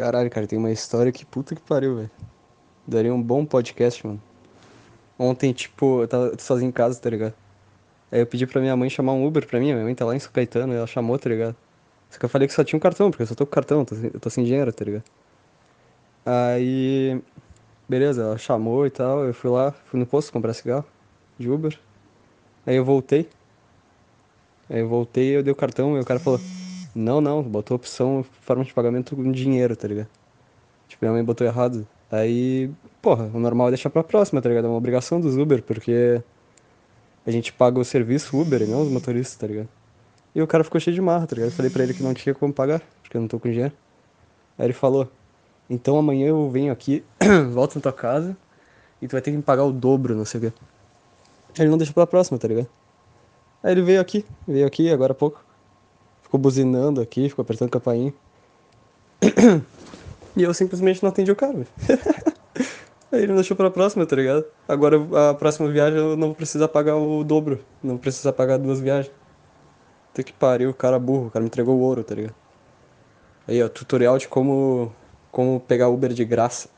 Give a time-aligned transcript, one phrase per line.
[0.00, 2.10] Caralho, cara, tem uma história que puta que pariu, velho.
[2.86, 4.18] Daria um bom podcast, mano.
[5.18, 7.34] Ontem, tipo, eu tava sozinho em casa, tá ligado?
[8.10, 10.16] Aí eu pedi pra minha mãe chamar um Uber pra mim, minha mãe tá lá
[10.16, 11.54] em São Caetano, ela chamou, tá ligado?
[12.08, 13.84] Só que eu falei que só tinha um cartão, porque eu só tô com cartão,
[14.14, 15.04] eu tô sem dinheiro, tá ligado?
[16.24, 17.20] Aí,
[17.86, 20.86] beleza, ela chamou e tal, eu fui lá, fui no posto comprar cigarro
[21.38, 21.78] de Uber.
[22.66, 23.28] Aí eu voltei.
[24.70, 26.40] Aí eu voltei, eu dei o cartão e o cara falou:
[26.94, 30.08] Não, não, botou opção forma de pagamento com dinheiro, tá ligado?
[30.88, 31.86] Tipo, minha mãe botou errado.
[32.10, 34.64] Aí, porra, o normal é deixar pra próxima, tá ligado?
[34.64, 36.20] É uma obrigação dos Uber, porque
[37.24, 39.68] a gente paga o serviço Uber e não os motoristas, tá ligado?
[40.34, 41.50] E o cara ficou cheio de marra, tá ligado?
[41.50, 43.72] Eu falei pra ele que não tinha como pagar, porque eu não tô com dinheiro.
[44.58, 45.08] Aí ele falou:
[45.68, 47.04] Então amanhã eu venho aqui,
[47.52, 48.36] volto na tua casa
[49.00, 50.52] e tu vai ter que me pagar o dobro, não sei o quê.
[51.58, 52.68] Ele não deixou pra próxima, tá ligado?
[53.62, 55.44] Aí ele veio aqui, veio aqui agora há pouco.
[56.30, 58.14] Ficou buzinando aqui, ficou apertando campainha.
[60.36, 61.66] E eu simplesmente não atendi o cara.
[63.10, 64.44] Aí ele não deixou pra próxima, tá ligado?
[64.68, 64.96] Agora
[65.28, 67.58] a próxima viagem eu não vou precisar pagar o dobro.
[67.82, 69.12] Não vou precisar pagar duas viagens.
[70.08, 72.34] Puta que pariu, o cara burro, o cara me entregou o ouro, tá ligado?
[73.48, 74.94] Aí, ó, tutorial de como,
[75.32, 76.68] como pegar Uber de graça.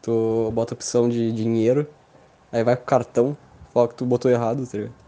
[0.00, 1.86] Tu bota a opção de dinheiro,
[2.50, 3.36] aí vai pro cartão,
[3.74, 5.01] fala que tu botou errado, tá ligado?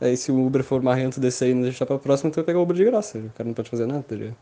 [0.00, 2.44] Aí se o Uber for marrento desse aí e não deixar pra próxima, tu vai
[2.44, 3.18] pegar o Uber de graça.
[3.18, 4.36] O cara não pode fazer nada, tá ligado?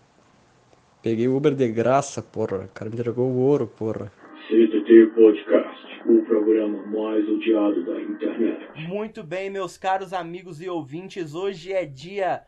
[1.03, 2.64] Peguei o Uber de graça, porra.
[2.64, 4.12] O cara me entregou o ouro, porra.
[4.48, 8.89] CTT Podcast, o programa mais odiado da internet.
[8.89, 12.42] Muito bem, meus caros amigos e ouvintes, hoje é dia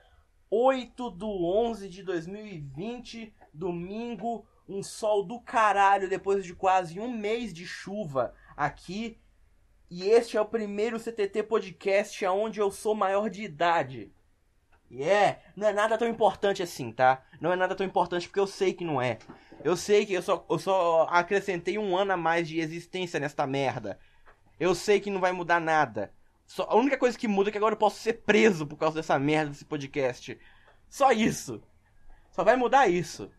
[0.50, 7.52] 8 do 11 de 2020, domingo, um sol do caralho depois de quase um mês
[7.52, 9.18] de chuva aqui.
[9.97, 14.12] E este é o primeiro CTT Podcast onde eu sou maior de idade.
[14.91, 17.23] E é, não é nada tão importante assim, tá?
[17.41, 19.19] Não é nada tão importante porque eu sei que não é.
[19.62, 23.47] Eu sei que eu só, eu só acrescentei um ano a mais de existência nesta
[23.47, 23.97] merda.
[24.59, 26.12] Eu sei que não vai mudar nada.
[26.45, 28.97] Só, a única coisa que muda é que agora eu posso ser preso por causa
[28.97, 30.36] dessa merda desse podcast.
[30.91, 31.63] Só isso.
[32.33, 33.30] Só vai mudar isso.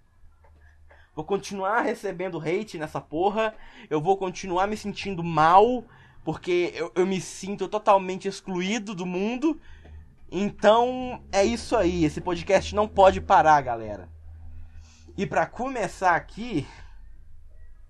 [1.13, 3.53] Vou continuar recebendo hate nessa porra.
[3.89, 5.83] Eu vou continuar me sentindo mal.
[6.25, 9.61] Porque eu, eu me sinto totalmente excluído do mundo.
[10.29, 12.03] Então é isso aí.
[12.03, 14.09] Esse podcast não pode parar, galera.
[15.15, 16.67] E pra começar aqui.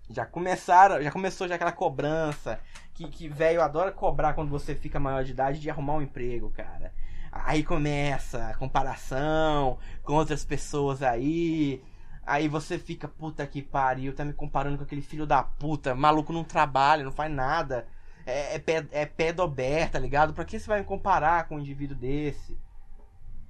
[0.10, 2.60] Já começaram, já começou já aquela cobrança
[2.94, 6.52] que, que velho adora cobrar quando você fica maior de idade de arrumar um emprego,
[6.52, 6.94] cara.
[7.32, 11.82] Aí começa a comparação com outras pessoas aí.
[12.26, 16.34] Aí você fica, puta que pariu, tá me comparando com aquele filho da puta, maluco
[16.34, 17.88] não trabalha, não faz nada.
[18.26, 20.34] É, é, pé, é pé do Ober, tá ligado?
[20.34, 22.58] Pra que você vai me comparar com um indivíduo desse?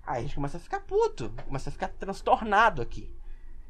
[0.06, 3.12] Aí a gente começa a ficar puto, começa a ficar transtornado aqui.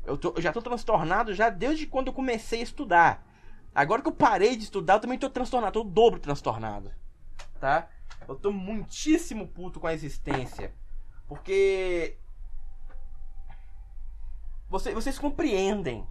[0.04, 3.26] Eu, tô, eu já tô transtornado já desde quando eu comecei a estudar.
[3.74, 6.92] Agora que eu parei de estudar, eu também tô transtornado, tô dobro transtornado.
[7.60, 7.90] Tá?
[8.28, 10.74] Eu tô muitíssimo puto com a existência.
[11.28, 12.18] Porque.
[14.70, 16.06] Você, vocês compreendem.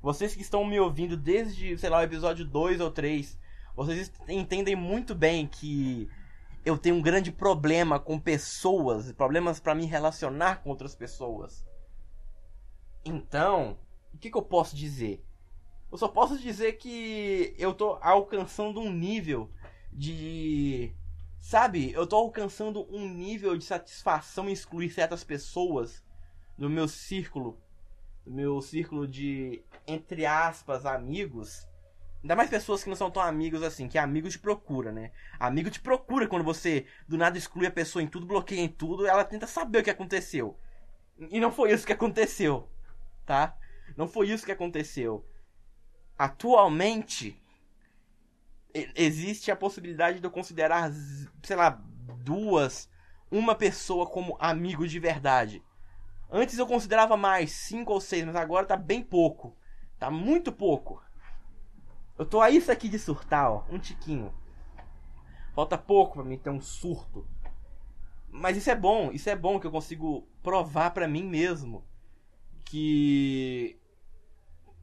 [0.00, 3.38] Vocês que estão me ouvindo desde, sei lá, o episódio 2 ou 3.
[3.78, 6.10] Vocês entendem muito bem que
[6.64, 9.12] eu tenho um grande problema com pessoas.
[9.12, 11.64] Problemas para me relacionar com outras pessoas.
[13.04, 13.78] Então,
[14.12, 15.24] o que, que eu posso dizer?
[15.92, 19.48] Eu só posso dizer que eu tô alcançando um nível
[19.92, 20.92] de.
[21.38, 21.92] Sabe?
[21.92, 26.04] Eu tô alcançando um nível de satisfação em excluir certas pessoas
[26.58, 27.56] do meu círculo.
[28.26, 31.67] Do meu círculo de, entre aspas, amigos.
[32.28, 35.12] Ainda mais pessoas que não são tão amigos assim, que é amigo te procura, né?
[35.40, 39.06] Amigo te procura quando você do nada exclui a pessoa em tudo, bloqueia em tudo,
[39.06, 40.54] ela tenta saber o que aconteceu.
[41.18, 42.68] E não foi isso que aconteceu,
[43.24, 43.56] tá?
[43.96, 45.26] Não foi isso que aconteceu.
[46.18, 47.42] Atualmente,
[48.74, 50.92] existe a possibilidade de eu considerar,
[51.42, 51.82] sei lá,
[52.22, 52.90] duas,
[53.30, 55.62] uma pessoa como amigo de verdade.
[56.30, 59.56] Antes eu considerava mais, cinco ou seis, mas agora tá bem pouco.
[59.98, 61.07] Tá muito pouco.
[62.18, 64.34] Eu tô a isso aqui de surtar, ó, um tiquinho.
[65.54, 67.26] Falta pouco pra mim ter um surto.
[68.28, 71.84] Mas isso é bom, isso é bom que eu consigo provar para mim mesmo
[72.64, 73.78] que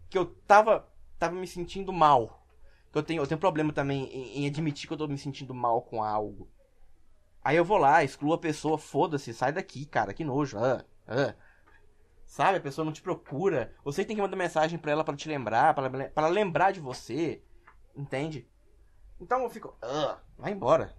[0.09, 0.87] que eu tava
[1.19, 2.41] tava me sentindo mal.
[2.93, 5.81] Eu tenho, eu tenho problema também em, em, admitir que eu tô me sentindo mal
[5.81, 6.47] com algo.
[7.43, 10.57] Aí eu vou lá, excluo a pessoa, foda-se, sai daqui, cara, que nojo.
[10.57, 11.35] Ah, ah.
[12.25, 13.73] Sabe, a pessoa não te procura.
[13.83, 17.41] Você tem que mandar mensagem pra ela para te lembrar, para lembrar de você.
[17.95, 18.47] Entende?
[19.19, 19.77] Então eu fico,
[20.37, 20.93] vai embora.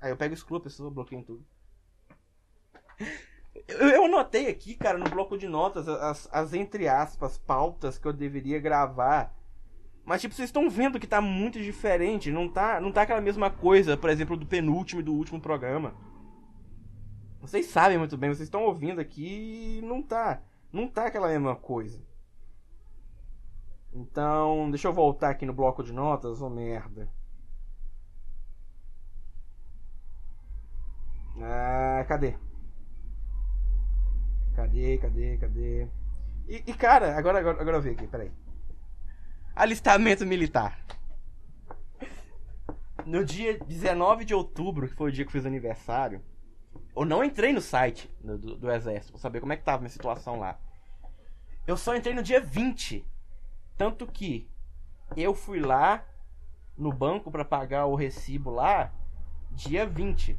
[0.00, 1.44] Aí eu pego e excluo a pessoa, bloqueio tudo.
[3.68, 8.06] Eu, eu anotei aqui, cara, no bloco de notas, as, as entre aspas pautas que
[8.06, 9.34] eu deveria gravar.
[10.04, 12.30] Mas, tipo, vocês estão vendo que tá muito diferente.
[12.30, 15.94] Não tá, não tá aquela mesma coisa, por exemplo, do penúltimo e do último programa.
[17.40, 20.42] Vocês sabem muito bem, vocês estão ouvindo aqui e não tá.
[20.76, 22.04] Não tá aquela mesma coisa.
[23.94, 27.08] Então, deixa eu voltar aqui no bloco de notas, ô oh, merda.
[31.40, 32.36] Ah, cadê?
[34.54, 35.88] Cadê, cadê, cadê?
[36.46, 38.30] E, e, cara, agora, agora, agora eu vi aqui, peraí.
[39.54, 40.78] Alistamento militar.
[43.06, 46.20] No dia 19 de outubro, que foi o dia que eu fiz aniversário,
[46.94, 49.78] eu não entrei no site do, do, do exército pra saber como é que tava
[49.78, 50.60] minha situação lá.
[51.66, 53.04] Eu só entrei no dia 20
[53.76, 54.48] tanto que
[55.16, 56.04] eu fui lá
[56.76, 58.92] no banco para pagar o recibo lá
[59.50, 60.38] dia 20.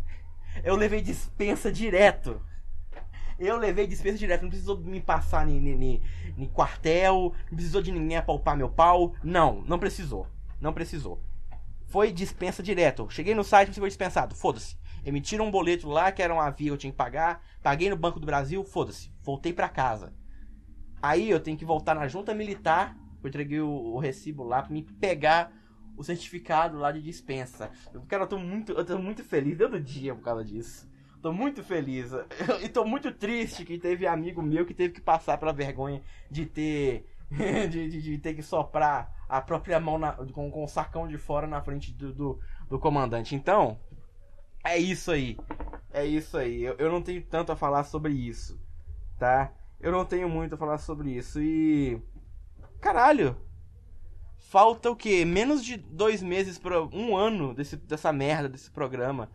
[0.63, 2.41] Eu levei dispensa direto.
[3.39, 4.43] Eu levei dispensa direto.
[4.43, 6.01] Não precisou me passar nem
[6.53, 7.33] quartel.
[7.49, 9.13] Não precisou de ninguém apalpar meu pau.
[9.23, 10.27] Não, não precisou.
[10.59, 11.21] Não precisou.
[11.85, 13.07] Foi dispensa direto.
[13.09, 14.35] Cheguei no site, você foi dispensado.
[14.35, 14.75] Foda-se.
[15.05, 17.41] Emitiram um boleto lá que era uma via que eu tinha que pagar.
[17.61, 18.63] Paguei no Banco do Brasil.
[18.63, 19.11] Foda-se.
[19.21, 20.11] Voltei para casa.
[21.01, 24.71] Aí eu tenho que voltar na junta militar eu entreguei o, o recibo lá pra
[24.71, 25.51] me pegar
[25.95, 27.71] o certificado lá de dispensa.
[28.07, 30.89] Cara, eu tô muito, eu tô muito feliz todo dia por causa disso.
[31.21, 32.11] Tô muito feliz.
[32.63, 36.45] E tô muito triste que teve amigo meu que teve que passar pela vergonha de
[36.45, 37.05] ter.
[37.69, 41.17] de, de, de ter que soprar a própria mão na, com, com o sacão de
[41.17, 42.39] fora na frente do, do,
[42.69, 43.35] do, comandante.
[43.35, 43.77] Então,
[44.63, 45.37] é isso aí.
[45.91, 46.63] É isso aí.
[46.63, 48.57] Eu, eu não tenho tanto a falar sobre isso.
[49.19, 49.51] Tá?
[49.79, 51.41] Eu não tenho muito a falar sobre isso.
[51.41, 52.01] E.
[52.81, 53.37] Caralho!
[54.37, 55.25] Falta o quê?
[55.25, 59.29] Menos de dois meses para um ano desse, dessa merda, desse programa.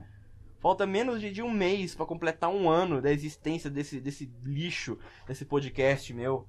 [0.59, 4.99] Falta menos de, de um mês para completar um ano da existência desse, desse lixo,
[5.27, 6.49] desse podcast meu.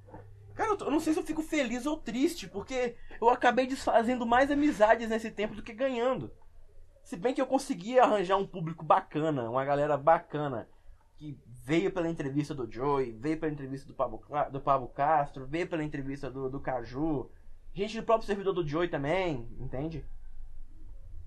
[0.54, 3.66] Cara, eu, tô, eu, não sei se eu fico feliz ou triste, porque eu acabei
[3.66, 6.30] desfazendo mais amizades nesse tempo do que ganhando.
[7.02, 10.68] Se bem que eu consegui arranjar um público bacana, uma galera bacana,
[11.64, 14.22] veio pela entrevista do Joey, veio pela entrevista do Pablo,
[14.52, 17.30] do Pablo Castro, veio pela entrevista do, do Caju,
[17.72, 20.04] gente do próprio servidor do Joey também, entende?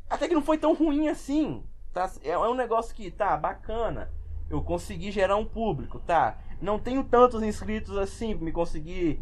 [0.07, 2.10] Até que não foi tão ruim assim, tá?
[2.24, 4.12] É, é um negócio que, tá, bacana.
[4.48, 6.38] Eu consegui gerar um público, tá?
[6.62, 9.19] Não tenho tantos inscritos assim pra me conseguir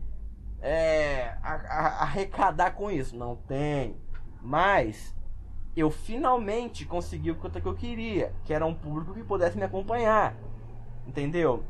[0.62, 3.16] é, arrecadar com isso.
[3.16, 3.96] Não tem.
[4.42, 5.16] Mas
[5.76, 10.36] eu finalmente consegui o que eu queria, que era um público que pudesse me acompanhar.
[11.08, 11.64] Entendeu?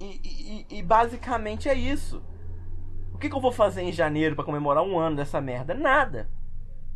[0.00, 2.22] E, e, e, basicamente é isso.
[3.12, 5.74] O que, que eu vou fazer em janeiro para comemorar um ano dessa merda?
[5.74, 6.28] Nada.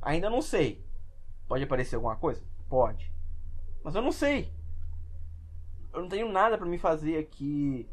[0.02, 0.84] Ainda não sei.
[1.46, 2.42] Pode aparecer alguma coisa?
[2.68, 3.12] Pode.
[3.84, 4.52] Mas eu não sei.
[5.92, 7.88] Eu não tenho nada para me fazer aqui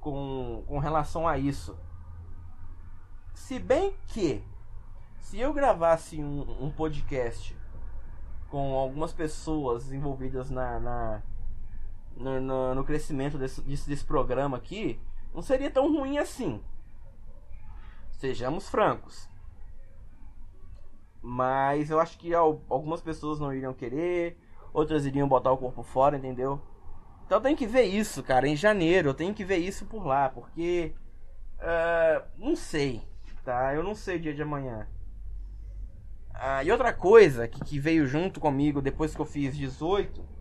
[0.00, 1.78] com, com relação a isso.
[3.34, 4.42] Se bem que,
[5.20, 7.56] se eu gravasse um, um podcast
[8.50, 11.22] com algumas pessoas envolvidas na, na
[12.18, 15.00] no, no, no crescimento desse, desse, desse programa aqui,
[15.32, 16.62] não seria tão ruim assim.
[18.12, 19.28] Sejamos francos.
[21.22, 24.38] Mas eu acho que algumas pessoas não iriam querer,
[24.72, 26.60] outras iriam botar o corpo fora, entendeu?
[27.26, 29.10] Então tenho que ver isso, cara, em janeiro.
[29.10, 30.94] Eu tenho que ver isso por lá, porque.
[31.58, 33.02] Uh, não sei,
[33.44, 33.74] tá?
[33.74, 34.88] Eu não sei o dia de amanhã.
[36.34, 40.37] Uh, e outra coisa que, que veio junto comigo depois que eu fiz 18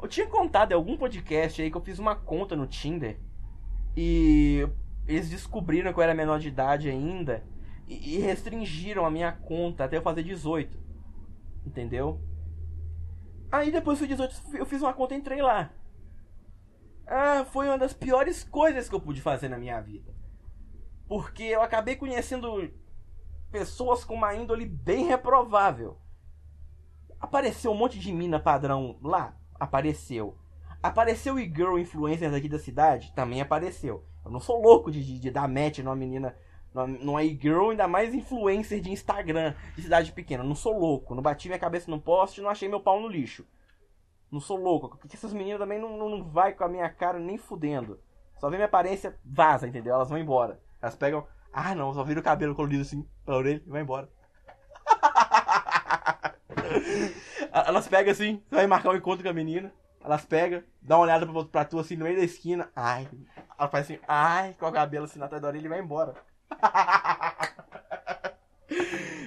[0.00, 3.18] eu tinha contado em algum podcast aí que eu fiz uma conta no Tinder
[3.96, 4.68] e
[5.06, 7.42] eles descobriram que eu era menor de idade ainda
[7.88, 10.76] e, restringiram a minha conta até eu fazer 18.
[11.64, 12.20] Entendeu?
[13.50, 15.70] Aí depois dos 18 eu fiz uma conta e entrei lá.
[17.06, 20.14] Ah, foi uma das piores coisas que eu pude fazer na minha vida.
[21.08, 22.70] Porque eu acabei conhecendo
[23.50, 25.98] pessoas com uma índole bem reprovável.
[27.18, 30.36] Apareceu um monte de mina padrão lá apareceu.
[30.82, 33.12] Apareceu e-girl influencer daqui da cidade?
[33.14, 34.04] Também apareceu.
[34.24, 36.36] Eu não sou louco de, de, de dar match numa menina,
[36.74, 40.44] numa e-girl, ainda mais influencer de Instagram, de cidade pequena.
[40.44, 41.14] Eu não sou louco.
[41.14, 43.44] Não bati minha cabeça no poste não achei meu pau no lixo.
[44.30, 44.96] Não sou louco.
[44.98, 47.98] Porque essas meninas também não, não, não vai com a minha cara nem fudendo.
[48.38, 49.94] Só vê minha aparência, vaza, entendeu?
[49.94, 50.60] Elas vão embora.
[50.80, 51.26] Elas pegam.
[51.52, 54.10] Ah não, só vira o cabelo colorido assim pra orelha e vai embora.
[57.64, 59.72] Elas pegam assim, você vai marcar um encontro com a menina.
[60.04, 62.70] Elas pegam, dá uma olhada pra, pra tu assim no meio da esquina.
[62.76, 63.08] Ai.
[63.58, 66.14] Ela faz assim, ai, com o cabelo assim na da orelha e vai embora.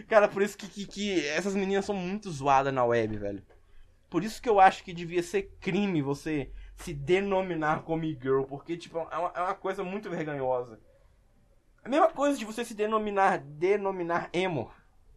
[0.07, 3.43] Cara, por isso que, que, que, essas meninas são muito zoadas na web, velho.
[4.09, 8.77] Por isso que eu acho que devia ser crime você se denominar como e-girl, porque,
[8.77, 10.79] tipo, é uma, é uma coisa muito vergonhosa.
[11.83, 14.71] A mesma coisa de você se denominar, denominar emo,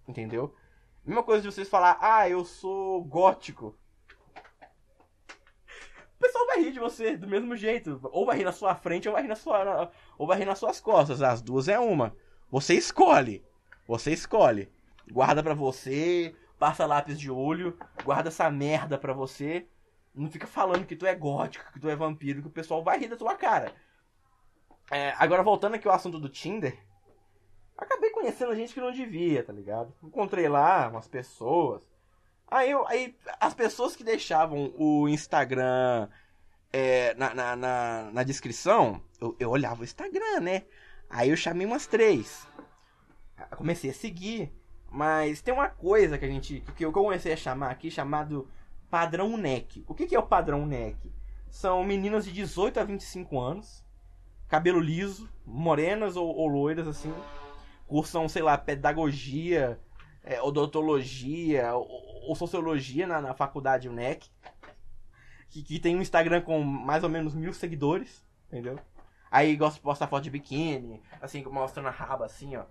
[0.07, 0.55] entendeu?
[1.05, 3.77] Mesma coisa de vocês falar, ah, eu sou gótico.
[6.17, 7.99] O pessoal vai rir de você do mesmo jeito.
[8.13, 9.91] Ou vai rir na sua frente ou vai rir na sua.
[10.17, 11.21] Ou vai rir nas suas costas.
[11.21, 12.17] As duas é uma.
[12.51, 13.45] Você escolhe.
[13.89, 14.71] Você escolhe.
[15.11, 19.67] Guarda pra você, passa lápis de olho, guarda essa merda pra você.
[20.15, 22.99] Não fica falando que tu é gótico, que tu é vampiro, que o pessoal vai
[22.99, 23.75] rir da tua cara.
[24.91, 26.79] É, agora voltando aqui ao assunto do Tinder.
[27.83, 29.93] Acabei conhecendo gente que não devia, tá ligado?
[30.03, 31.83] Encontrei lá umas pessoas.
[32.49, 36.09] Aí, eu, aí as pessoas que deixavam o Instagram
[36.73, 40.63] é, na, na, na, na, descrição, eu, eu olhava o Instagram, né?
[41.11, 42.47] Aí eu chamei umas três.
[43.57, 44.53] comecei a seguir.
[44.89, 46.61] Mas tem uma coisa que a gente.
[46.77, 48.49] que eu comecei a chamar aqui, chamado
[48.91, 49.85] padrão NEC.
[49.89, 50.97] O que, que é o padrão NEC?
[51.51, 53.83] São meninas de 18 a 25 anos,
[54.49, 57.13] cabelo liso, morenas ou, ou loiras, assim.
[57.93, 59.79] Cursam, sei lá, pedagogia,
[60.25, 61.87] é, odontologia ou,
[62.29, 64.31] ou sociologia na, na faculdade UNEC.
[65.51, 68.79] Que, que tem um Instagram com mais ou menos mil seguidores, entendeu?
[69.31, 72.65] Aí gosta de postar foto de biquíni, assim, mostrando a raba, assim, ó.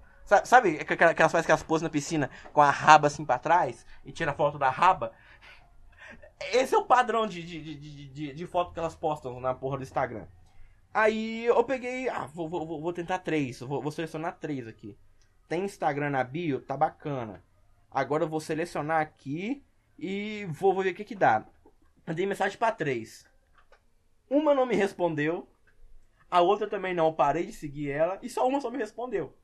[0.44, 4.34] Sabe aquelas faz aquelas poses na piscina com a raba assim pra trás e tira
[4.34, 5.12] foto da raba?
[6.52, 9.78] Esse é o padrão de, de, de, de, de foto que elas postam na porra
[9.78, 10.26] do Instagram.
[10.92, 14.98] Aí eu peguei, ah, vou, vou, vou tentar três, vou, vou selecionar três aqui.
[15.52, 17.44] Tem Instagram na bio, tá bacana.
[17.92, 19.62] Agora eu vou selecionar aqui
[20.00, 21.46] e vou, vou ver o que que dá.
[22.08, 23.26] Mandei mensagem para três.
[24.30, 25.46] Uma não me respondeu,
[26.30, 29.38] a outra também não, eu parei de seguir ela e só uma só me respondeu.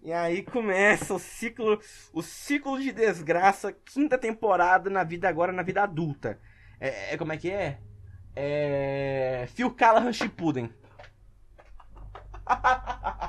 [0.00, 1.78] E aí começa o ciclo,
[2.10, 6.40] o ciclo de desgraça, quinta temporada na vida agora, na vida adulta.
[6.80, 7.78] É, é como é que é?
[8.34, 9.46] É.
[9.48, 10.72] Phil Callahan Shippuden.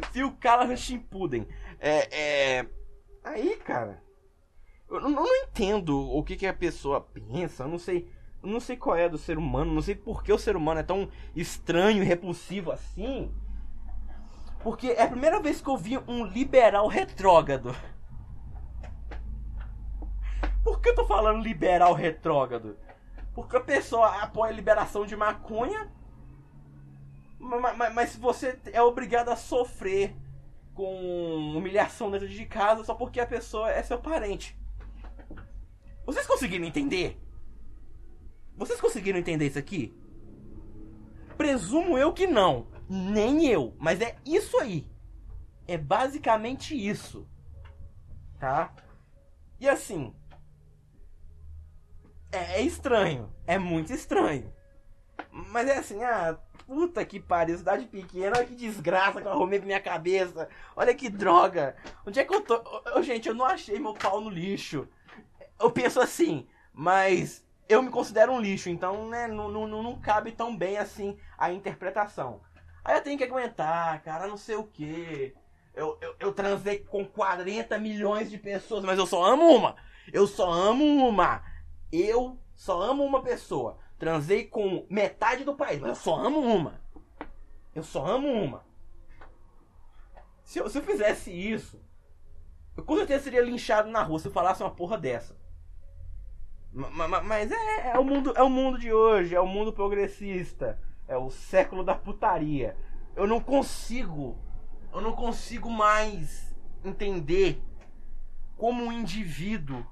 [0.00, 1.46] Phil Callahan Shippuden.
[1.78, 2.66] É, é.
[3.24, 4.02] Aí, cara.
[4.88, 8.10] Eu não, não entendo o que, que a pessoa pensa, eu não sei.
[8.42, 10.80] Eu não sei qual é do ser humano, não sei por que o ser humano
[10.80, 13.30] é tão estranho e repulsivo assim.
[14.62, 17.74] Porque é a primeira vez que eu vi um liberal retrógrado.
[20.64, 22.76] Por que eu tô falando liberal retrógrado?
[23.34, 25.90] Porque a pessoa apoia a liberação de maconha,
[27.40, 30.14] mas, mas você é obrigado a sofrer
[30.74, 34.58] com humilhação dentro de casa só porque a pessoa é seu parente.
[36.04, 37.18] Vocês conseguiram entender?
[38.56, 39.94] Vocês conseguiram entender isso aqui?
[41.36, 42.66] Presumo eu que não.
[42.88, 43.74] Nem eu.
[43.78, 44.86] Mas é isso aí.
[45.66, 47.26] É basicamente isso.
[48.38, 48.74] Tá?
[49.58, 50.14] E assim.
[52.30, 53.32] É, é estranho.
[53.46, 54.52] É muito estranho.
[55.30, 56.38] Mas é assim, ah,
[56.70, 60.48] puta que pariu, cidade pequena, olha que desgraça que eu arrumei pra minha cabeça.
[60.76, 61.74] Olha que droga.
[62.06, 62.62] Onde é que eu tô?
[62.94, 64.86] Oh, gente, eu não achei meu pau no lixo.
[65.58, 70.30] Eu penso assim, mas eu me considero um lixo, então né, não, não, não cabe
[70.30, 72.40] tão bem assim a interpretação.
[72.84, 75.34] Aí eu tenho que aguentar, cara, não sei o que.
[75.74, 79.74] Eu, eu, eu transei com 40 milhões de pessoas, mas eu só amo uma.
[80.12, 81.42] Eu só amo uma.
[81.90, 83.76] Eu só amo uma pessoa.
[84.00, 86.80] Transei com metade do país, mas eu só amo uma.
[87.74, 88.64] Eu só amo uma.
[90.42, 91.78] Se eu, se eu fizesse isso,
[92.74, 95.36] eu com certeza seria linchado na rua se eu falasse uma porra dessa.
[96.72, 100.80] Mas é, é, o mundo, é o mundo de hoje, é o mundo progressista.
[101.06, 102.78] É o século da putaria.
[103.14, 104.38] Eu não consigo.
[104.94, 107.62] Eu não consigo mais entender
[108.56, 109.86] como um indivíduo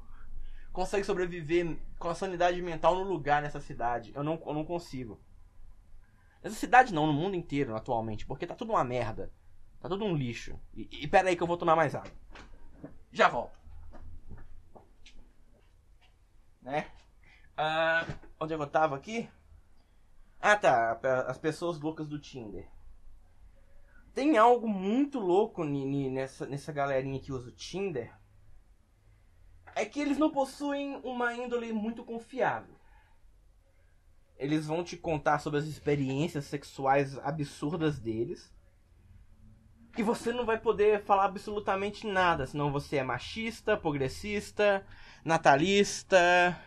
[0.78, 4.12] consegue sobreviver com a sanidade mental no lugar nessa cidade.
[4.14, 5.20] Eu não, eu não consigo.
[6.40, 9.32] Nessa cidade não, no mundo inteiro atualmente, porque tá tudo uma merda.
[9.80, 10.56] Tá tudo um lixo.
[10.72, 12.12] E, e pera aí que eu vou tomar mais água.
[13.10, 13.58] Já volto.
[16.62, 16.86] Né?
[17.58, 19.28] Uh, onde eu tava aqui?
[20.40, 20.92] Ah tá,
[21.26, 22.68] as pessoas loucas do Tinder.
[24.14, 28.16] Tem algo muito louco nessa, nessa galerinha que usa o Tinder.
[29.78, 32.74] É que eles não possuem uma índole muito confiável.
[34.36, 38.52] Eles vão te contar sobre as experiências sexuais absurdas deles.
[39.96, 44.84] E você não vai poder falar absolutamente nada, senão você é machista, progressista,
[45.24, 46.60] natalista,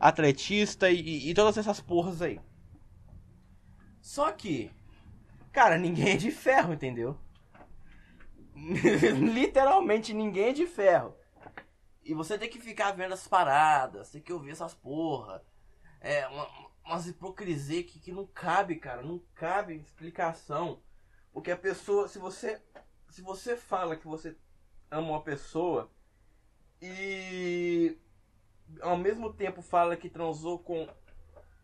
[0.00, 2.40] atletista e, e todas essas porras aí.
[4.00, 4.70] Só que,
[5.52, 7.18] cara, ninguém é de ferro, entendeu?
[8.56, 11.14] Literalmente ninguém é de ferro.
[12.04, 15.42] E você tem que ficar vendo as paradas, tem que ouvir essas porra.
[16.00, 16.48] É, uma,
[16.84, 19.02] umas hipocrisia que, que não cabe, cara.
[19.02, 20.82] Não cabe explicação.
[21.32, 22.62] Porque a pessoa, se você.
[23.10, 24.36] Se você fala que você
[24.90, 25.90] ama uma pessoa
[26.80, 27.98] e
[28.80, 30.88] ao mesmo tempo fala que transou com.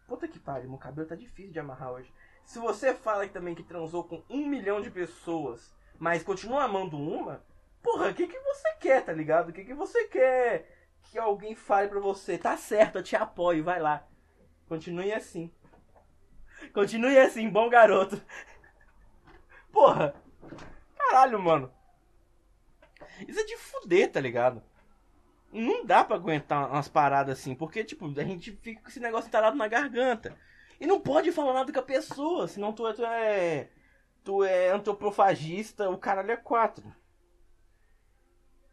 [0.06, 2.12] Puta que pariu, meu cabelo tá difícil de amarrar hoje.
[2.44, 7.44] Se você fala também que transou com um milhão de pessoas, mas continua amando uma,
[7.82, 9.50] porra, o que, que você quer, tá ligado?
[9.50, 12.38] O que, que você quer que alguém fale pra você?
[12.38, 14.06] Tá certo, eu te apoio, vai lá.
[14.68, 15.52] Continue assim.
[16.72, 18.22] Continue assim, bom garoto.
[19.72, 20.14] Porra.
[20.96, 21.72] Caralho, mano.
[23.26, 24.62] Isso é de fuder, tá ligado?
[25.52, 29.28] Não dá pra aguentar umas paradas assim, porque, tipo, a gente fica com esse negócio
[29.28, 30.36] entalado na garganta.
[30.78, 32.92] E não pode falar nada com a pessoa, senão tu é.
[32.94, 33.68] Tu é,
[34.24, 36.94] tu é antroprofagista, o caralho é quatro.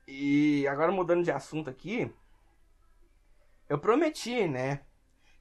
[0.07, 2.09] E agora mudando de assunto aqui.
[3.67, 4.85] Eu prometi, né?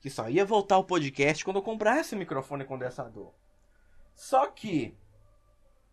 [0.01, 3.33] Que só ia voltar o podcast quando eu comprasse o microfone condensador.
[4.15, 4.99] Só que.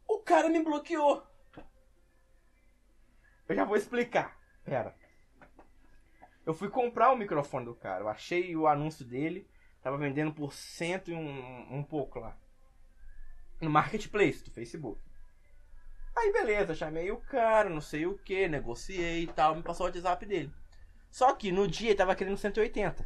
[0.07, 1.25] O cara me bloqueou.
[3.47, 4.39] Eu já vou explicar.
[4.63, 4.95] Pera.
[6.45, 8.01] Eu fui comprar o microfone do cara.
[8.01, 9.47] Eu achei o anúncio dele.
[9.81, 12.35] Tava vendendo por cento e um, um pouco lá.
[13.61, 14.99] No marketplace do Facebook.
[16.15, 19.89] Aí beleza, chamei o cara, não sei o que, negociei e tal, me passou o
[19.89, 20.53] WhatsApp dele.
[21.09, 23.05] Só que no dia ele tava querendo 180.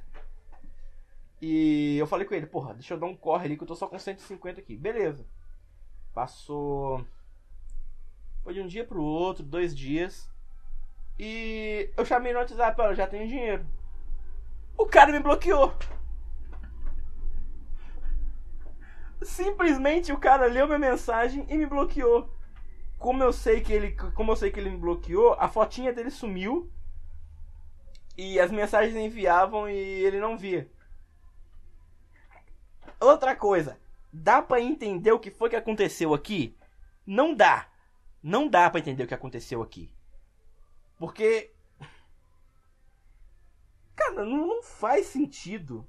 [1.42, 3.76] E eu falei com ele, porra, deixa eu dar um corre ali que eu tô
[3.76, 4.76] só com 150 aqui.
[4.76, 5.26] Beleza.
[6.14, 7.06] Passou.
[8.44, 10.30] Foi de um dia pro outro, dois dias.
[11.20, 13.66] E eu chamei no WhatsApp, olha, já tenho dinheiro.
[14.78, 15.74] O cara me bloqueou.
[19.22, 22.37] Simplesmente o cara leu minha mensagem e me bloqueou.
[22.98, 26.10] Como eu sei que ele, como eu sei que ele me bloqueou, a fotinha dele
[26.10, 26.72] sumiu
[28.18, 30.70] e as mensagens enviavam e ele não via.
[33.00, 33.80] Outra coisa,
[34.12, 36.58] dá para entender o que foi que aconteceu aqui?
[37.06, 37.70] Não dá.
[38.24, 39.92] Não dá para entender o que aconteceu aqui.
[40.98, 41.54] Porque.
[43.96, 45.88] Cara, não, não faz sentido.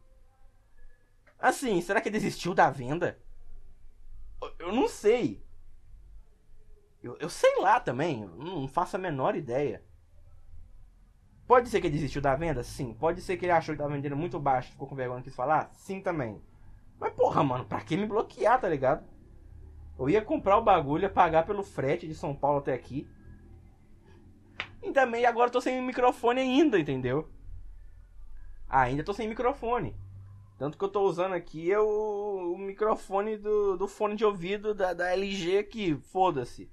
[1.38, 3.18] Assim, será que desistiu da venda?
[4.58, 5.42] Eu não sei.
[7.02, 9.82] Eu, eu sei lá também, eu não faço a menor ideia.
[11.46, 12.62] Pode ser que ele desistiu da venda?
[12.62, 12.92] Sim.
[12.92, 15.34] Pode ser que ele achou que tava vendendo muito baixo, ficou com vergonha e quis
[15.34, 15.70] falar?
[15.72, 16.42] Sim também.
[17.00, 19.06] Mas porra, mano, pra que me bloquear, tá ligado?
[19.98, 23.08] Eu ia comprar o bagulho, ia pagar pelo frete de São Paulo até aqui.
[24.82, 27.28] E também agora tô sem microfone ainda, entendeu?
[28.68, 29.96] Ainda tô sem microfone.
[30.58, 34.74] Tanto que eu tô usando aqui é o, o microfone do, do fone de ouvido
[34.74, 35.96] da, da LG aqui.
[35.96, 36.70] Foda-se.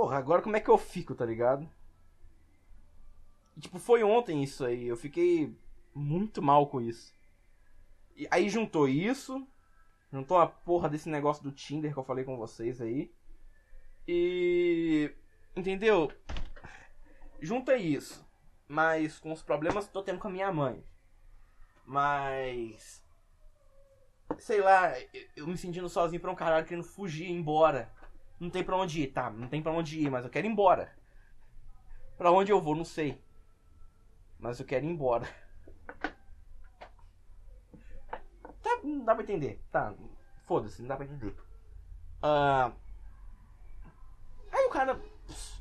[0.00, 1.68] Porra, agora como é que eu fico, tá ligado?
[3.58, 4.88] Tipo, foi ontem isso aí.
[4.88, 5.54] Eu fiquei
[5.94, 7.14] muito mal com isso.
[8.16, 9.46] E aí juntou isso.
[10.10, 13.12] Juntou a porra desse negócio do Tinder que eu falei com vocês aí.
[14.08, 15.14] E
[15.54, 16.10] Entendeu?
[17.38, 18.26] Junta isso.
[18.66, 20.82] Mas com os problemas que tô tendo com a minha mãe.
[21.84, 23.04] Mas.
[24.38, 24.94] Sei lá,
[25.36, 27.92] eu me sentindo sozinho pra um caralho querendo fugir, ir embora.
[28.40, 29.30] Não tem pra onde ir, tá?
[29.30, 30.92] Não tem pra onde ir, mas eu quero ir embora.
[32.16, 33.22] Pra onde eu vou, não sei.
[34.38, 35.28] Mas eu quero ir embora.
[38.62, 39.62] Tá, não dá pra entender.
[39.70, 39.94] Tá,
[40.44, 41.34] foda-se, não dá pra entender.
[42.22, 42.74] Uh...
[44.52, 45.00] Aí o cara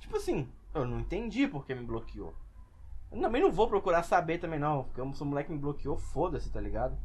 [0.10, 2.34] Tipo assim, eu não entendi porque me bloqueou.
[3.12, 4.86] Eu também não vou procurar saber também não.
[4.86, 6.98] Porque o moleque me bloqueou, foda-se, tá ligado?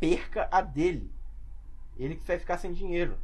[0.00, 1.12] Perca a dele.
[1.96, 3.18] Ele que vai ficar sem dinheiro.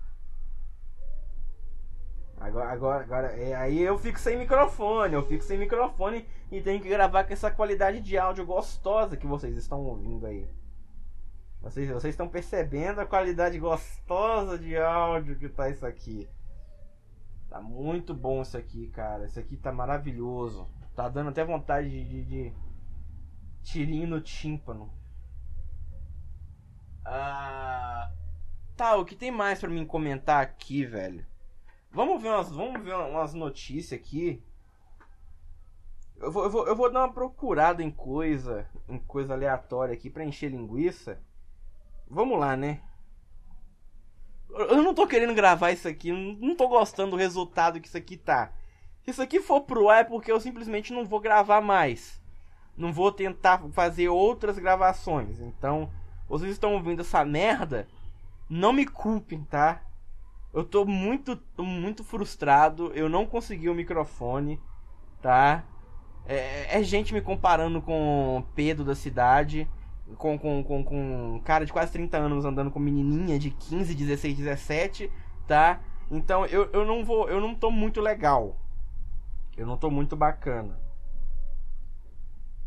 [2.40, 6.80] Agora, agora, agora é, aí eu fico sem microfone, eu fico sem microfone e tenho
[6.80, 10.48] que gravar com essa qualidade de áudio gostosa que vocês estão ouvindo aí.
[11.60, 16.26] Vocês, vocês estão percebendo a qualidade gostosa de áudio que tá isso aqui.
[17.50, 19.26] Tá muito bom isso aqui, cara.
[19.26, 20.66] Isso aqui tá maravilhoso.
[20.96, 22.54] Tá dando até vontade de, de, de
[23.62, 24.90] tirinho no tímpano.
[27.04, 28.10] Ah,
[28.74, 31.29] tá, o que tem mais para mim comentar aqui, velho?
[31.92, 34.42] Vamos ver umas, vamos ver umas notícias aqui.
[36.16, 40.08] Eu vou, eu, vou, eu vou dar uma procurada em coisa, em coisa aleatória aqui
[40.08, 41.20] pra encher linguiça.
[42.08, 42.82] Vamos lá, né?
[44.50, 48.16] Eu não tô querendo gravar isso aqui, não tô gostando do resultado que isso aqui
[48.16, 48.52] tá.
[49.02, 52.20] Se isso aqui for pro ar é porque eu simplesmente não vou gravar mais.
[52.76, 55.40] Não vou tentar fazer outras gravações.
[55.40, 55.90] Então,
[56.28, 57.88] vocês estão ouvindo essa merda,
[58.48, 59.82] não me culpem, tá?
[60.52, 62.92] Eu tô muito, muito frustrado.
[62.94, 64.60] Eu não consegui o microfone,
[65.22, 65.64] tá?
[66.26, 69.68] É, é gente me comparando com Pedro da cidade.
[70.16, 73.94] com, com, com, com um cara de quase 30 anos andando com menininha de 15,
[73.94, 75.10] 16, 17,
[75.46, 75.80] tá?
[76.10, 77.28] Então eu, eu não vou.
[77.28, 78.56] Eu não tô muito legal.
[79.56, 80.78] Eu não tô muito bacana.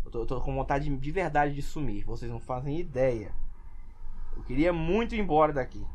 [0.05, 2.05] Eu tô, eu tô com vontade de, de verdade de sumir.
[2.05, 3.33] Vocês não fazem ideia.
[4.35, 5.85] Eu queria muito ir embora daqui.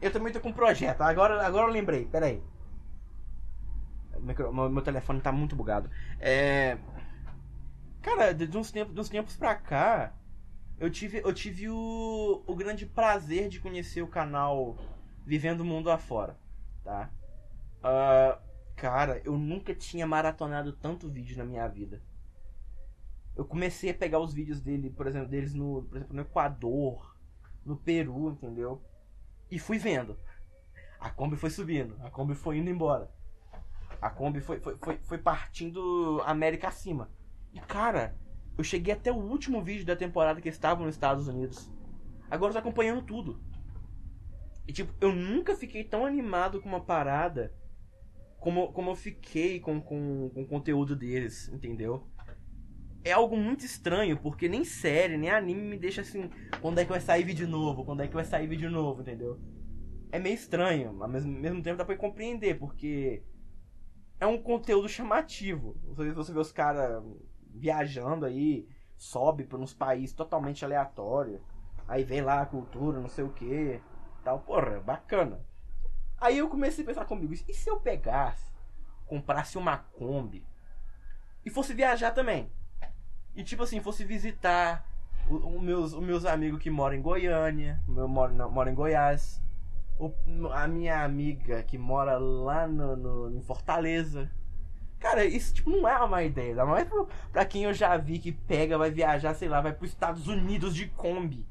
[0.00, 1.00] Eu também tô com um projeto.
[1.02, 2.06] Agora, agora eu lembrei.
[2.06, 2.42] Pera aí.
[4.20, 5.90] Meu, meu, telefone tá muito bugado.
[6.18, 6.78] É.
[8.02, 10.14] Cara, de uns tempos, de uns tempos pra cá,
[10.78, 14.76] eu tive, eu tive o, o grande prazer de conhecer o canal
[15.24, 16.38] Vivendo o Mundo Afora,
[16.84, 17.10] tá?
[17.78, 18.40] Uh,
[18.76, 22.00] cara, eu nunca tinha maratonado tanto vídeo na minha vida.
[23.34, 27.16] Eu comecei a pegar os vídeos dele, por exemplo, deles no, por exemplo, no Equador,
[27.64, 28.80] no Peru, entendeu?
[29.50, 30.18] E fui vendo.
[30.98, 33.10] A Kombi foi subindo, a Kombi foi indo embora.
[34.00, 37.10] A Kombi foi, foi, foi, foi partindo América acima.
[37.52, 38.16] E cara,
[38.56, 41.70] eu cheguei até o último vídeo da temporada que estavam nos Estados Unidos.
[42.30, 43.40] Agora eu tô acompanhando tudo.
[44.66, 47.54] E tipo, eu nunca fiquei tão animado com uma parada
[48.40, 52.06] como, como eu fiquei com, com, com o conteúdo deles, entendeu?
[53.06, 56.28] É algo muito estranho, porque nem série, nem anime me deixa assim,
[56.60, 59.38] quando é que vai sair vídeo novo, quando é que vai sair vídeo novo, entendeu?
[60.10, 63.22] É meio estranho, mas ao mesmo, tempo dá pra compreender, porque
[64.18, 65.76] é um conteúdo chamativo.
[65.84, 67.00] Você, você vê os caras
[67.54, 71.40] viajando aí, sobe para uns países totalmente aleatórios.
[71.86, 73.80] Aí vem lá a cultura, não sei o que.
[74.24, 75.46] Tal, porra, bacana.
[76.18, 78.52] Aí eu comecei a pensar comigo, e se eu pegasse,
[79.06, 80.44] comprasse uma Kombi
[81.44, 82.50] e fosse viajar também?
[83.36, 84.84] E tipo assim, fosse visitar
[85.28, 89.42] os meus, os meus amigos que moram em Goiânia, eu moro, não, moro em Goiás,
[89.98, 90.12] o,
[90.52, 94.30] a minha amiga que mora lá no, no, em Fortaleza,
[94.98, 96.50] Cara, isso tipo, não é uma ideia.
[96.50, 99.72] Ainda mais pra, pra quem eu já vi que pega, vai viajar, sei lá, vai
[99.72, 101.46] pros Estados Unidos de Kombi.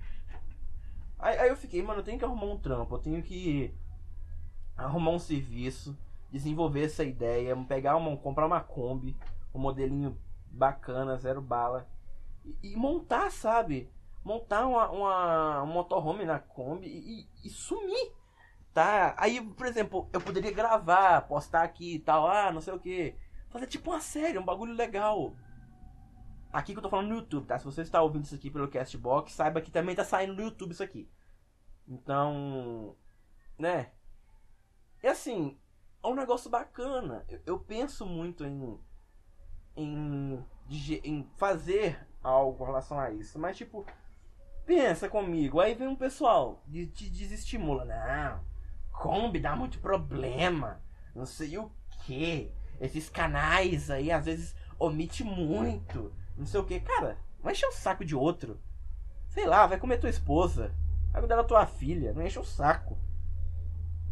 [1.19, 3.73] Aí, aí eu fiquei, mano, eu tenho que arrumar um trampo, eu tenho que
[4.75, 5.97] arrumar um serviço,
[6.31, 9.15] desenvolver essa ideia, pegar uma, comprar uma Kombi,
[9.53, 10.17] um modelinho
[10.55, 11.87] bacana, zero bala,
[12.43, 13.91] e, e montar, sabe?
[14.23, 18.11] Montar uma, uma, um motorhome na Kombi e, e, sumir
[18.75, 19.15] tá?
[19.17, 23.15] Aí, por exemplo, eu poderia gravar, postar aqui e tal, ah, não sei o que.
[23.49, 25.33] Fazer tipo uma série, um bagulho legal.
[26.51, 27.57] Aqui que eu tô falando no YouTube, tá?
[27.57, 30.71] Se você está ouvindo isso aqui pelo Castbox, saiba que também tá saindo no YouTube
[30.71, 31.09] isso aqui.
[31.87, 32.97] Então,
[33.57, 33.91] né?
[35.01, 35.57] E assim,
[36.03, 37.25] é um negócio bacana.
[37.29, 38.77] Eu, eu penso muito em,
[39.75, 40.43] em,
[41.03, 43.37] em fazer algo com relação a isso.
[43.39, 43.85] Mas, tipo,
[44.65, 45.59] pensa comigo.
[45.59, 47.85] Aí vem um pessoal que te desestimula.
[47.85, 48.39] Não,
[48.91, 50.81] Kombi dá muito problema.
[51.13, 51.71] Não sei o
[52.05, 56.13] que esses canais aí às vezes omite muito.
[56.37, 56.79] Não sei o que.
[56.79, 58.59] Cara, não enche o saco de outro.
[59.29, 60.73] Sei lá, vai comer tua esposa.
[61.11, 62.13] Vai cuidar da tua filha.
[62.13, 62.97] Não enche o saco.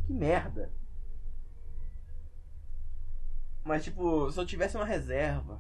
[0.06, 0.72] Que merda.
[3.64, 5.60] Mas tipo, se eu tivesse uma reserva.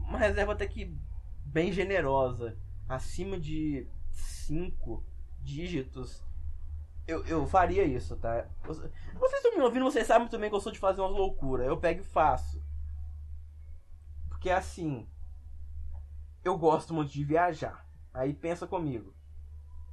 [0.00, 0.96] Uma reserva até que
[1.44, 2.56] bem generosa.
[2.88, 5.04] Acima de 5
[5.42, 6.26] dígitos
[7.08, 8.46] eu, eu faria isso, tá?
[8.62, 8.92] Vocês
[9.32, 11.66] estão me ouvindo, vocês sabem também que eu sou de fazer umas loucuras.
[11.66, 12.62] Eu pego e faço.
[14.28, 15.08] Porque assim.
[16.44, 17.86] Eu gosto muito de viajar.
[18.12, 19.14] Aí pensa comigo.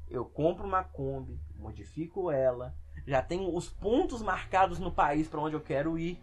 [0.10, 5.56] Eu compro uma Kombi, modifico ela, já tenho os pontos marcados no país para onde
[5.56, 6.22] eu quero ir,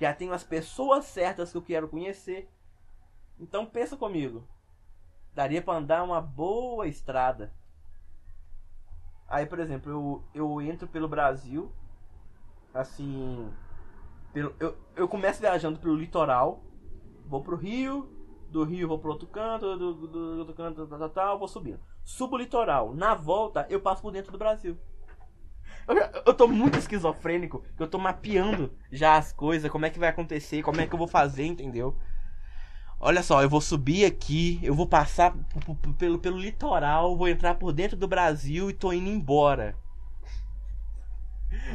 [0.00, 2.50] já tenho as pessoas certas que eu quero conhecer.
[3.38, 4.46] Então pensa comigo.
[5.34, 7.52] Daria para andar uma boa estrada
[9.28, 11.72] Aí, por exemplo, eu, eu entro pelo Brasil,
[12.72, 13.50] assim.
[14.32, 16.62] Pelo, eu, eu começo viajando pelo litoral,
[17.26, 18.08] vou pro Rio,
[18.50, 21.48] do Rio vou pro outro canto, do, do, do outro canto, tal, tal, tal, vou
[21.48, 21.80] subindo.
[22.04, 24.78] Subo o litoral, na volta eu passo por dentro do Brasil.
[25.88, 30.08] Eu, tô muito esquizofrênico, que eu tô mapeando já as coisas, como é que vai
[30.08, 31.96] acontecer, como é que eu vou fazer, entendeu?
[32.98, 35.32] Olha só, eu vou subir aqui, eu vou passar
[35.96, 39.76] pelo, pelo litoral, vou entrar por dentro do Brasil e tô indo embora.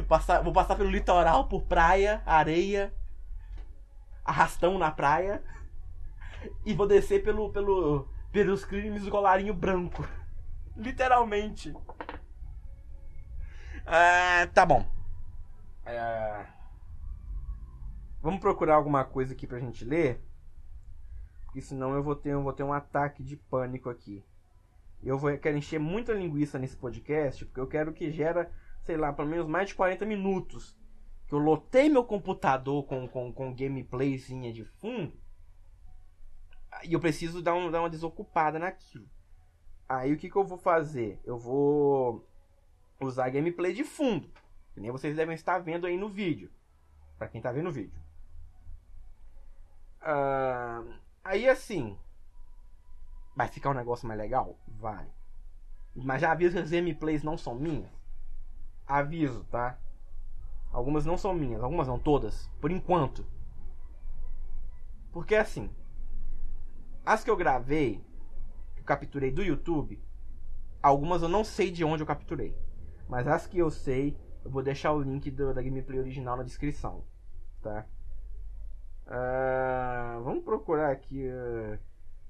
[0.06, 2.92] Passar, vou passar pelo litoral, por praia, areia,
[4.24, 5.42] arrastão na praia.
[6.66, 10.06] E vou descer pelo, pelo, pelos crimes do colarinho branco.
[10.76, 11.72] Literalmente.
[13.86, 14.86] Ah, tá bom.
[15.84, 16.46] Ah,
[18.20, 20.22] vamos procurar alguma coisa aqui pra gente ler.
[21.44, 24.24] Porque senão eu vou ter, eu vou ter um ataque de pânico aqui.
[25.02, 28.50] Eu vou quero encher muita linguiça nesse podcast, porque eu quero que gera,
[28.82, 30.78] sei lá, pelo menos mais de 40 minutos.
[31.26, 35.12] Que eu lotei meu computador com, com, com gameplayzinha de fundo.
[36.84, 39.08] E eu preciso dar, um, dar uma desocupada naquilo.
[39.88, 41.20] Aí o que, que eu vou fazer?
[41.24, 42.26] Eu vou
[43.04, 44.30] usar gameplay de fundo.
[44.74, 46.50] Que nem vocês devem estar vendo aí no vídeo.
[47.18, 48.00] Pra quem tá vendo o vídeo.
[51.22, 51.98] Aí assim.
[53.34, 54.58] Vai ficar um negócio mais legal?
[54.66, 55.06] Vai.
[55.94, 57.90] Mas já aviso que as gameplays não são minhas.
[58.86, 59.78] Aviso, tá?
[60.72, 62.48] Algumas não são minhas, algumas não, todas.
[62.60, 63.26] Por enquanto.
[65.12, 65.70] Porque assim.
[67.04, 68.02] As que eu gravei,
[68.74, 70.02] que eu capturei do YouTube,
[70.82, 72.56] algumas eu não sei de onde eu capturei.
[73.08, 76.42] Mas as que eu sei, eu vou deixar o link do, da gameplay original na
[76.42, 77.04] descrição.
[77.62, 77.86] Tá?
[79.06, 81.78] Uh, vamos procurar aqui uh,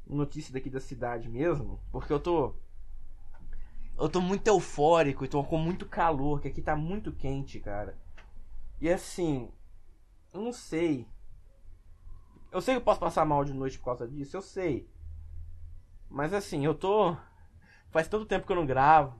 [0.06, 1.80] notícia daqui da cidade mesmo.
[1.90, 2.54] Porque eu tô.
[3.98, 7.96] Eu tô muito eufórico e tô com muito calor, que aqui tá muito quente, cara.
[8.80, 9.48] E assim,
[10.32, 11.06] eu não sei.
[12.50, 14.88] Eu sei que eu posso passar mal de noite por causa disso, eu sei.
[16.10, 17.16] Mas assim, eu tô.
[17.90, 19.18] Faz tanto tempo que eu não gravo.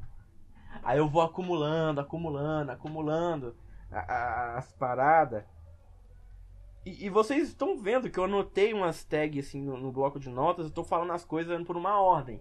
[0.83, 3.57] Aí eu vou acumulando, acumulando, acumulando
[3.91, 5.45] as paradas.
[6.85, 10.29] E, e, vocês estão vendo que eu anotei umas tags assim no, no, bloco de
[10.29, 12.41] notas, eu tô falando as coisas por uma ordem.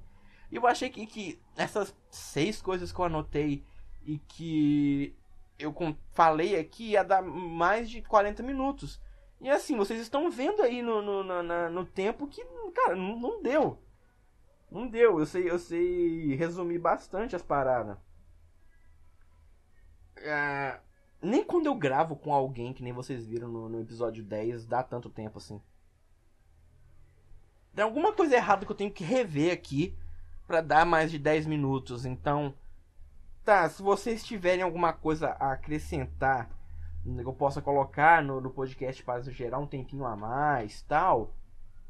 [0.51, 3.63] E eu achei que, que essas seis coisas que eu anotei
[4.03, 5.15] e que
[5.59, 5.73] eu
[6.11, 8.99] falei aqui ia dar mais de 40 minutos.
[9.39, 13.79] E assim, vocês estão vendo aí no, no, no tempo que, cara, não, não, deu.
[14.69, 15.19] Não deu.
[15.19, 17.97] Eu sei, eu sei resumir bastante as paradas.
[20.21, 20.79] É,
[21.21, 24.83] nem quando eu gravo com alguém, que nem vocês viram no, no episódio 10, dá
[24.83, 25.61] tanto tempo assim.
[27.73, 29.95] Tem alguma coisa errada que eu tenho que rever aqui
[30.45, 32.05] para dar mais de 10 minutos.
[32.05, 32.53] Então,
[33.43, 36.47] Tá, se vocês tiverem alguma coisa a acrescentar,
[37.03, 41.33] que eu possa colocar no, no podcast para gerar um tempinho a mais, tal,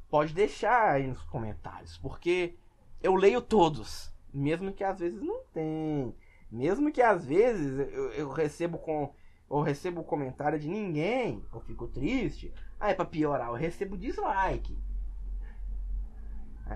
[0.09, 2.55] pode deixar aí nos comentários, porque
[3.03, 6.15] eu leio todos, mesmo que às vezes não tem,
[6.51, 9.13] mesmo que às vezes eu, eu recebo com
[9.49, 12.53] eu recebo comentário de ninguém, eu fico triste.
[12.79, 14.77] Aí para piorar, eu recebo dislike.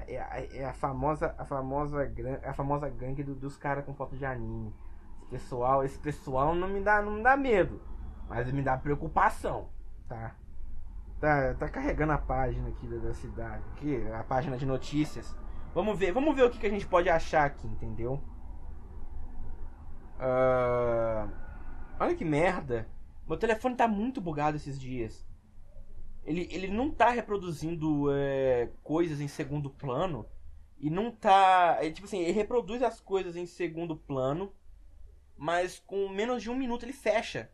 [0.08, 2.12] É, é, é, a famosa, a famosa,
[2.44, 4.74] a famosa gangue do, dos caras com foto de anime.
[5.22, 7.82] Esse pessoal, esse pessoal não me dá, não me dá medo,
[8.28, 9.70] mas me dá preocupação,
[10.08, 10.36] tá?
[11.20, 15.36] Tá, tá carregando a página aqui da, da cidade, aqui, a página de notícias.
[15.74, 18.22] Vamos ver, vamos ver o que, que a gente pode achar aqui, entendeu?
[20.18, 21.32] Uh,
[22.00, 22.88] olha que merda.
[23.28, 25.26] Meu telefone tá muito bugado esses dias
[26.26, 30.26] ele, ele não tá reproduzindo é, coisas em segundo plano
[30.80, 31.78] e não tá.
[31.82, 34.52] É, tipo assim, ele reproduz as coisas em segundo plano,
[35.38, 37.50] mas com menos de um minuto ele fecha.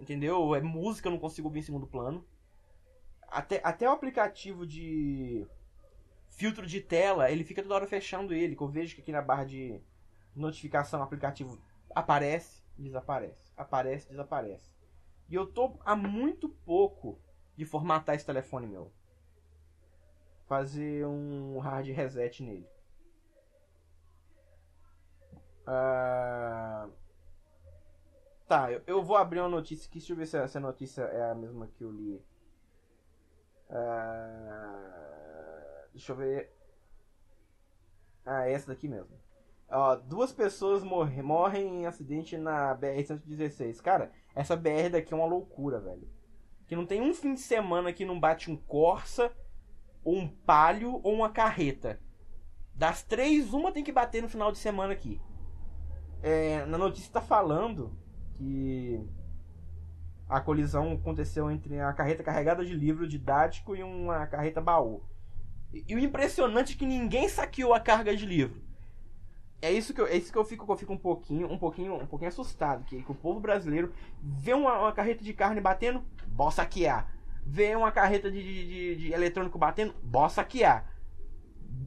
[0.00, 0.54] Entendeu?
[0.54, 2.24] É música, eu não consigo ouvir em segundo plano.
[3.28, 5.46] Até, até o aplicativo de
[6.28, 8.56] filtro de tela, ele fica toda hora fechando ele.
[8.56, 9.80] Que eu vejo que aqui na barra de
[10.36, 11.58] notificação aplicativo
[11.94, 13.52] aparece, desaparece.
[13.56, 14.70] Aparece, desaparece.
[15.28, 17.18] E eu tô há muito pouco
[17.56, 18.92] de formatar esse telefone meu.
[20.46, 22.68] Fazer um hard reset nele.
[25.62, 26.92] Uh...
[28.46, 29.98] Tá, eu, eu, vou abrir uma notícia aqui.
[29.98, 32.24] Deixa eu ver se essa notícia é a mesma que eu li.
[33.68, 34.96] Uh...
[35.92, 36.52] Deixa eu ver.
[38.24, 39.25] Ah, é essa daqui mesmo.
[39.68, 43.80] Ó, duas pessoas morre, morrem em acidente na BR-116.
[43.80, 46.08] Cara, essa BR daqui é uma loucura, velho.
[46.66, 49.32] Que não tem um fim de semana que não bate um Corsa,
[50.04, 52.00] ou um Palio, ou uma carreta.
[52.74, 55.20] Das três, uma tem que bater no final de semana aqui.
[56.22, 57.96] É, na notícia está falando
[58.34, 59.04] que
[60.28, 65.02] a colisão aconteceu entre a carreta carregada de livro didático e uma carreta baú.
[65.72, 68.65] E, e o impressionante é que ninguém saqueou a carga de livro
[69.60, 71.94] é isso que eu, é isso que eu fico, eu fico um pouquinho, um pouquinho,
[71.94, 73.92] um pouquinho assustado, que, que o povo brasileiro
[74.22, 77.12] vê uma, uma, carreta de carne batendo, bora saquear.
[77.44, 80.92] Vê uma carreta de, de, de, de eletrônico batendo, bora saquear.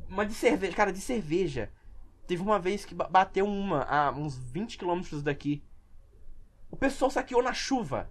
[0.07, 1.71] Mas de cerveja, cara, de cerveja.
[2.25, 5.63] Teve uma vez que bateu uma a uns 20 quilômetros daqui.
[6.69, 8.09] O pessoal saqueou na chuva.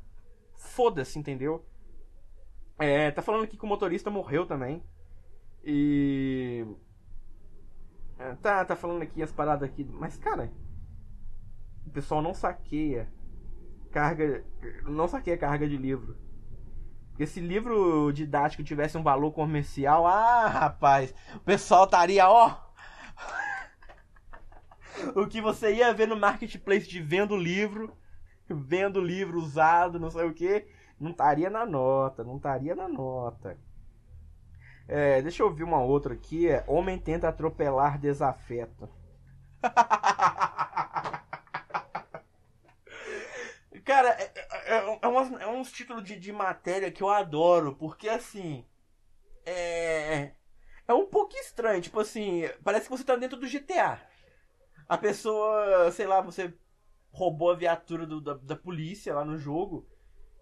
[0.56, 1.64] Foda-se, entendeu?
[2.78, 4.82] É, tá falando aqui que o motorista morreu também.
[5.64, 6.66] E
[8.18, 9.84] é, tá, tá falando aqui as paradas aqui.
[9.84, 10.50] Mas, cara,
[11.86, 13.08] o pessoal não saqueia
[13.92, 14.44] carga.
[14.84, 16.16] Não saqueia carga de livro.
[17.10, 22.56] Porque se livro didático tivesse um valor comercial, ah, rapaz, o pessoal estaria, ó.
[25.16, 27.92] o que você ia ver no marketplace de vendo livro,
[28.48, 30.68] vendo livro usado, não sei o que,
[31.00, 33.58] não estaria na nota, não estaria na nota.
[34.88, 36.48] É, deixa eu ver uma outra aqui.
[36.48, 38.88] É, Homem tenta atropelar desafeto.
[43.84, 48.08] Cara, é, é, é, é, é uns títulos de, de matéria que eu adoro, porque
[48.08, 48.64] assim.
[49.46, 50.32] É.
[50.88, 54.00] É um pouco estranho, tipo assim, parece que você tá dentro do GTA.
[54.88, 56.54] A pessoa, sei lá, você
[57.12, 59.86] roubou a viatura do- da, da polícia lá no jogo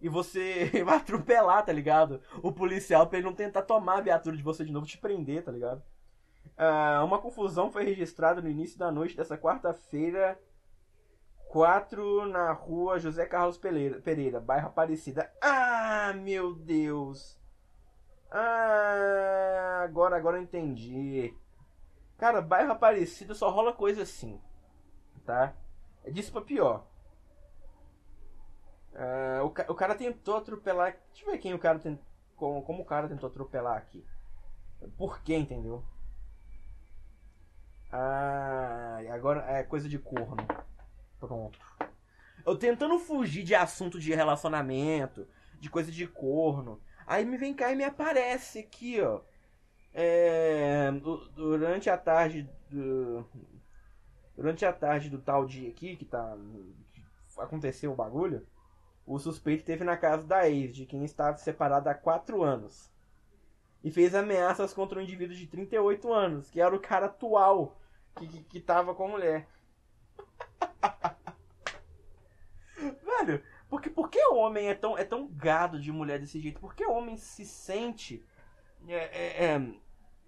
[0.01, 2.21] e você vai atropelar, tá ligado?
[2.43, 5.45] O policial pra ele não tentar tomar a viatura de você de novo, te prender,
[5.45, 5.83] tá ligado?
[6.57, 10.39] Ah, uma confusão foi registrada no início da noite dessa quarta-feira,
[11.49, 15.31] 4 na rua José Carlos Pereira, Pereira, bairro Aparecida.
[15.43, 17.39] Ah, meu Deus!
[18.31, 21.35] Ah, agora, agora eu entendi.
[22.19, 24.41] Cara, bairro Aparecida só rola coisa assim,
[25.25, 25.55] tá?
[26.05, 26.87] É disso pra pior.
[28.97, 30.97] Ah, o, o cara tentou atropelar.
[31.13, 32.05] Deixa eu ver quem o cara tentou.
[32.37, 34.05] Como, como o cara tentou atropelar aqui.
[34.97, 35.85] Por quê, entendeu?
[37.91, 40.47] Ah, agora é coisa de corno.
[41.21, 41.59] Pronto.
[42.47, 45.27] Eu tentando fugir de assunto de relacionamento,
[45.61, 46.81] de coisa de corno.
[47.07, 49.21] Aí me vem cá e me aparece aqui, ó.
[49.95, 53.27] É, du- durante a tarde do,
[54.37, 56.37] durante a tarde do tal dia aqui que tá
[57.39, 58.47] aconteceu o bagulho,
[59.07, 62.91] o suspeito esteve na casa da ex, de quem estava separado há 4 anos.
[63.85, 67.79] E fez ameaças contra um indivíduo de 38 anos, que era o cara atual
[68.17, 69.49] que, que, que tava com a mulher.
[72.77, 76.61] Velho, porque, por que homem é tão, é tão gado de mulher desse jeito?
[76.61, 78.25] Por que homem se sente.
[78.89, 79.75] É, é, é,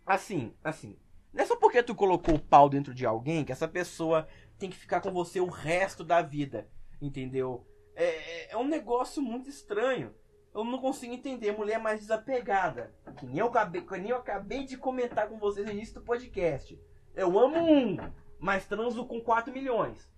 [0.06, 0.96] assim, assim.
[1.32, 4.26] Não é só porque tu colocou o pau dentro de alguém que essa pessoa
[4.58, 6.68] tem que ficar com você o resto da vida.
[7.00, 7.66] Entendeu?
[8.48, 10.14] É, é- é um negócio muito estranho.
[10.54, 11.52] Eu não consigo entender.
[11.52, 12.92] Mulher mais desapegada.
[13.16, 16.00] Que nem eu acabei, que nem eu acabei de comentar com vocês no início do
[16.02, 16.80] podcast.
[17.14, 17.96] Eu amo um,
[18.38, 20.10] mas transo com 4 milhões.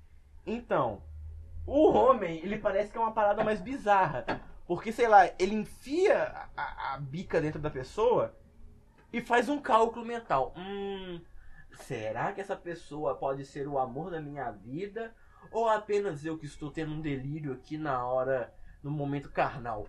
[0.46, 1.02] Então,
[1.66, 4.24] o homem, ele parece que é uma parada mais bizarra.
[4.66, 8.34] Porque, sei lá, ele enfia a- a bica dentro da pessoa
[9.12, 10.54] e faz um cálculo mental.
[10.56, 11.20] Hum,
[11.72, 15.14] será que essa pessoa pode ser o amor da minha vida?
[15.50, 19.88] Ou apenas eu que estou tendo um delírio aqui na hora, no momento carnal?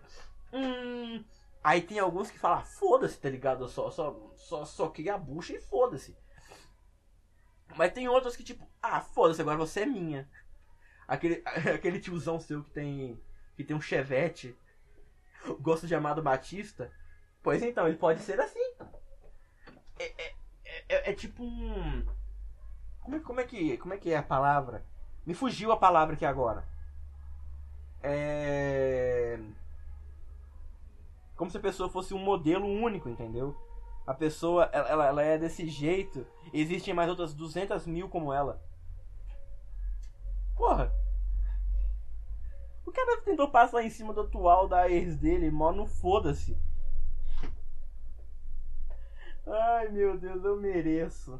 [0.51, 1.23] Hum.
[1.63, 3.63] Aí tem alguns que falam, "Ah, foda-se, tá ligado?
[3.63, 6.17] Eu só, só, só soquei a bucha e foda-se.
[7.75, 10.29] Mas tem outros que, tipo, ah, foda-se, agora você é minha.
[11.07, 11.43] Aquele,
[11.75, 13.21] aquele tiozão seu que tem.
[13.55, 14.57] que tem um chevette.
[15.59, 16.91] Gosto de Amado Batista.
[17.43, 18.73] Pois então, ele pode ser assim.
[19.99, 20.35] É, é,
[20.89, 22.05] é, é tipo um.
[23.01, 24.85] Como, é- como, é que, como é que é a palavra?
[25.25, 26.65] Me fugiu a palavra aqui agora.
[28.01, 29.39] É.
[31.35, 33.55] Como se a pessoa fosse um modelo único, entendeu?
[34.05, 36.25] A pessoa, ela, ela, é desse jeito.
[36.51, 38.61] Existem mais outras 200 mil como ela.
[40.55, 40.91] Porra.
[42.85, 46.57] O cara tentou passar em cima do atual da ex dele, mó no foda-se.
[49.47, 51.39] Ai meu Deus, eu mereço.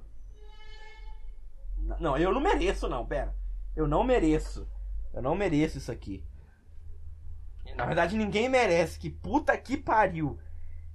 [2.00, 3.36] Não, eu não mereço não, pera.
[3.76, 4.68] Eu não mereço.
[5.14, 6.24] Eu não mereço isso aqui.
[7.76, 9.00] Na verdade, ninguém merece.
[9.00, 10.40] Que puta que pariu.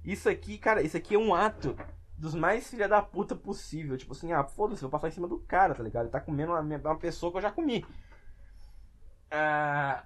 [0.03, 1.75] Isso aqui, cara, isso aqui é um ato
[2.17, 3.97] dos mais filha da puta possível.
[3.97, 6.05] Tipo assim, ah, foda-se, vou passar em cima do cara, tá ligado?
[6.05, 7.85] Ele tá comendo uma, uma pessoa que eu já comi.
[9.31, 10.05] Ah...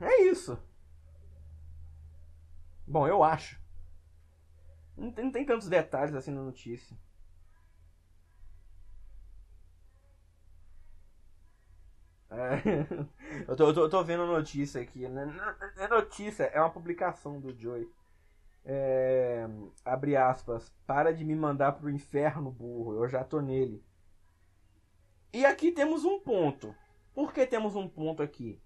[0.00, 0.58] É isso.
[2.86, 3.58] Bom, eu acho.
[4.96, 6.96] Não tem, não tem tantos detalhes assim na notícia.
[12.34, 15.08] É, eu, tô, eu, tô, eu tô vendo notícia aqui.
[15.08, 15.32] né?
[15.76, 17.88] É notícia, é uma publicação do Joey.
[18.64, 19.46] É,
[19.84, 20.72] abre aspas.
[20.86, 22.94] Para de me mandar pro inferno, burro.
[23.04, 23.82] Eu já tô nele.
[25.32, 26.74] E aqui temos um ponto.
[27.14, 28.60] Por que temos um ponto aqui?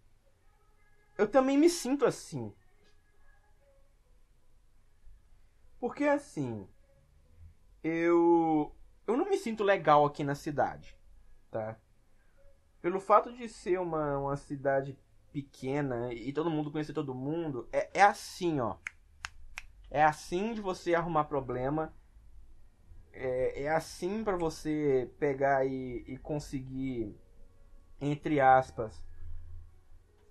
[1.18, 2.54] Eu também me sinto assim.
[5.80, 6.68] Porque assim,
[7.82, 8.74] eu
[9.06, 10.96] eu não me sinto legal aqui na cidade,
[11.50, 11.78] tá?
[12.88, 14.98] Pelo fato de ser uma, uma cidade
[15.30, 18.76] pequena e todo mundo conhecer todo mundo, é, é assim, ó.
[19.90, 21.92] É assim de você arrumar problema.
[23.12, 27.14] É, é assim pra você pegar e, e conseguir,
[28.00, 29.04] entre aspas,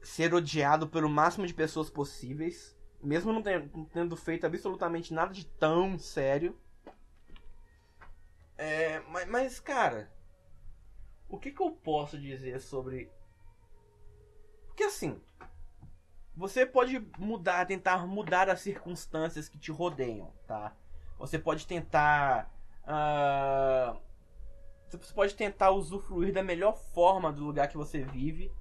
[0.02, 2.76] ser odiado pelo máximo de pessoas possíveis.
[3.04, 6.58] Mesmo não ten- tendo feito absolutamente nada de tão sério.
[8.58, 10.10] É, mas, mas, cara,
[11.30, 13.10] o que, que eu posso dizer sobre.
[14.68, 15.20] Porque assim,
[16.36, 20.72] Você pode mudar, tentar mudar as circunstâncias que te rodeiam, tá?
[21.18, 22.54] Você pode tentar.
[22.84, 24.00] Uh,
[24.88, 28.52] você pode tentar usufruir da melhor forma do lugar que você vive,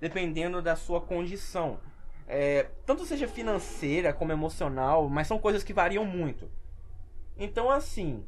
[0.00, 1.78] dependendo da sua condição.
[2.26, 6.50] É, tanto seja financeira como emocional, mas são coisas que variam muito.
[7.36, 8.26] Então, assim.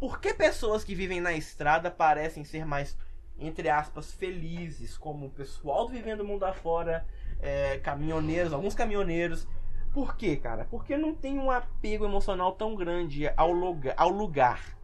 [0.00, 2.96] Por que pessoas que vivem na estrada parecem ser mais,
[3.38, 7.06] entre aspas, felizes, como o pessoal vivendo o mundo afora,
[7.38, 9.46] é, caminhoneiros, alguns caminhoneiros?
[9.92, 10.66] Por quê, cara?
[10.70, 13.94] Porque não tem um apego emocional tão grande ao lugar.
[13.98, 14.74] Ao lugar.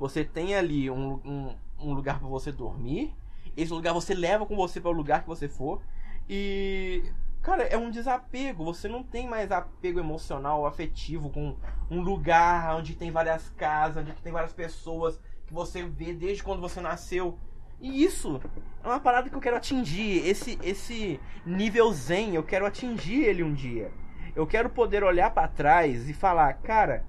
[0.00, 3.14] Você tem ali um, um, um lugar para você dormir.
[3.56, 5.80] Esse lugar você leva com você para o lugar que você for.
[6.28, 7.04] E
[7.42, 8.64] Cara, é um desapego.
[8.64, 11.56] Você não tem mais apego emocional, afetivo com
[11.90, 16.60] um lugar onde tem várias casas, onde tem várias pessoas que você vê desde quando
[16.60, 17.36] você nasceu.
[17.80, 18.40] E isso
[18.84, 20.24] é uma parada que eu quero atingir.
[20.24, 23.90] Esse, esse nível zen, eu quero atingir ele um dia.
[24.36, 27.04] Eu quero poder olhar para trás e falar, cara,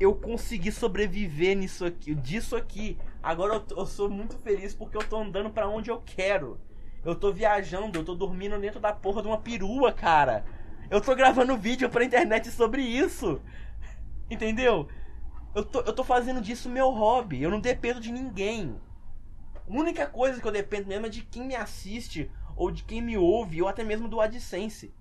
[0.00, 2.98] eu consegui sobreviver nisso aqui, disso aqui.
[3.22, 6.58] Agora eu, eu sou muito feliz porque eu tô andando para onde eu quero.
[7.06, 10.44] Eu tô viajando, eu tô dormindo dentro da porra de uma perua, cara.
[10.90, 13.40] Eu tô gravando vídeo pra internet sobre isso.
[14.28, 14.88] Entendeu?
[15.54, 17.40] Eu tô, eu tô fazendo disso meu hobby.
[17.40, 18.76] Eu não dependo de ninguém.
[19.54, 23.00] A única coisa que eu dependo mesmo é de quem me assiste, ou de quem
[23.00, 24.92] me ouve, ou até mesmo do AdSense.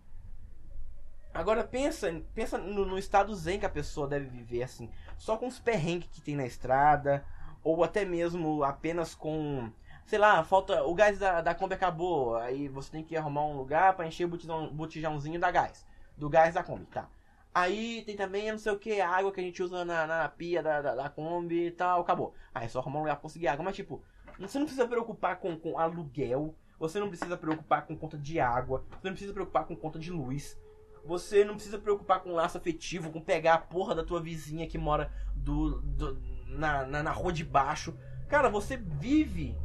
[1.33, 4.91] Agora pensa, pensa no, no estado zen que a pessoa deve viver, assim.
[5.17, 7.25] Só com os perrengues que tem na estrada,
[7.63, 9.71] ou até mesmo apenas com
[10.05, 10.83] sei lá, falta.
[10.83, 12.35] O gás da, da Kombi acabou.
[12.37, 15.85] Aí você tem que arrumar um lugar para encher o botijão, botijãozinho da gás.
[16.17, 17.09] Do gás da Kombi, tá?
[17.53, 20.27] Aí tem também, não sei o que, a água que a gente usa na, na
[20.27, 22.33] pia da, da, da Kombi e tal, acabou.
[22.53, 23.63] Aí é só arrumar um lugar pra conseguir água.
[23.63, 24.03] Mas tipo,
[24.39, 26.55] você não precisa preocupar com, com aluguel.
[26.77, 28.83] Você não precisa preocupar com conta de água.
[28.89, 30.59] Você não precisa preocupar com conta de luz.
[31.05, 34.77] Você não precisa preocupar com laço afetivo, com pegar a porra da tua vizinha que
[34.77, 37.95] mora do, do na, na, na rua de baixo.
[38.27, 39.55] Cara, você vive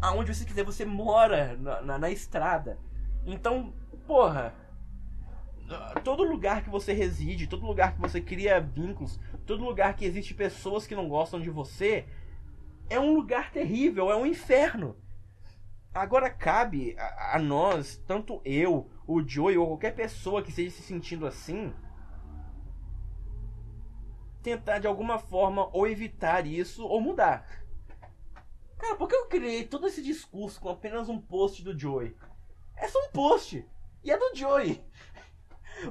[0.00, 2.78] aonde você quiser, você mora na, na, na estrada.
[3.26, 3.72] Então,
[4.06, 4.54] porra,
[6.02, 10.34] todo lugar que você reside, todo lugar que você cria vínculos, todo lugar que existe
[10.34, 12.06] pessoas que não gostam de você,
[12.88, 14.96] é um lugar terrível, é um inferno.
[15.92, 20.82] Agora cabe a, a nós, tanto eu, o Joey ou qualquer pessoa que esteja se
[20.82, 21.72] sentindo assim,
[24.42, 27.46] tentar de alguma forma ou evitar isso ou mudar.
[28.80, 32.16] Cara, por que eu criei todo esse discurso com apenas um post do Joey?
[32.74, 33.64] É só um post.
[34.02, 34.82] E é do Joey.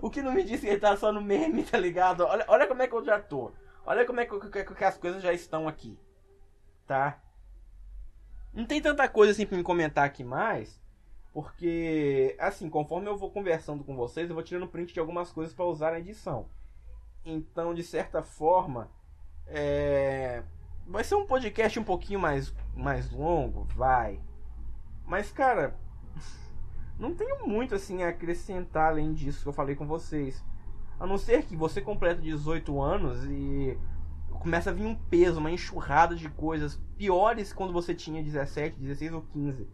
[0.03, 2.21] O que não me disse que ele tá só no meme, tá ligado?
[2.23, 3.51] Olha, olha como é que eu já tô.
[3.83, 5.97] Olha como é que, que, que as coisas já estão aqui.
[6.85, 7.19] Tá?
[8.53, 10.79] Não tem tanta coisa assim pra me comentar aqui mais.
[11.33, 15.55] Porque, assim, conforme eu vou conversando com vocês, eu vou tirando print de algumas coisas
[15.55, 16.47] para usar na edição.
[17.25, 18.91] Então, de certa forma,
[19.47, 20.43] é
[20.89, 24.19] Vai ser um podcast um pouquinho mais, mais longo, vai.
[25.05, 25.77] Mas, cara,
[26.97, 30.43] não tenho muito assim a acrescentar além disso que eu falei com vocês.
[30.99, 33.77] A não ser que você completa 18 anos e
[34.31, 39.13] começa a vir um peso, uma enxurrada de coisas piores quando você tinha 17, 16
[39.13, 39.67] ou 15.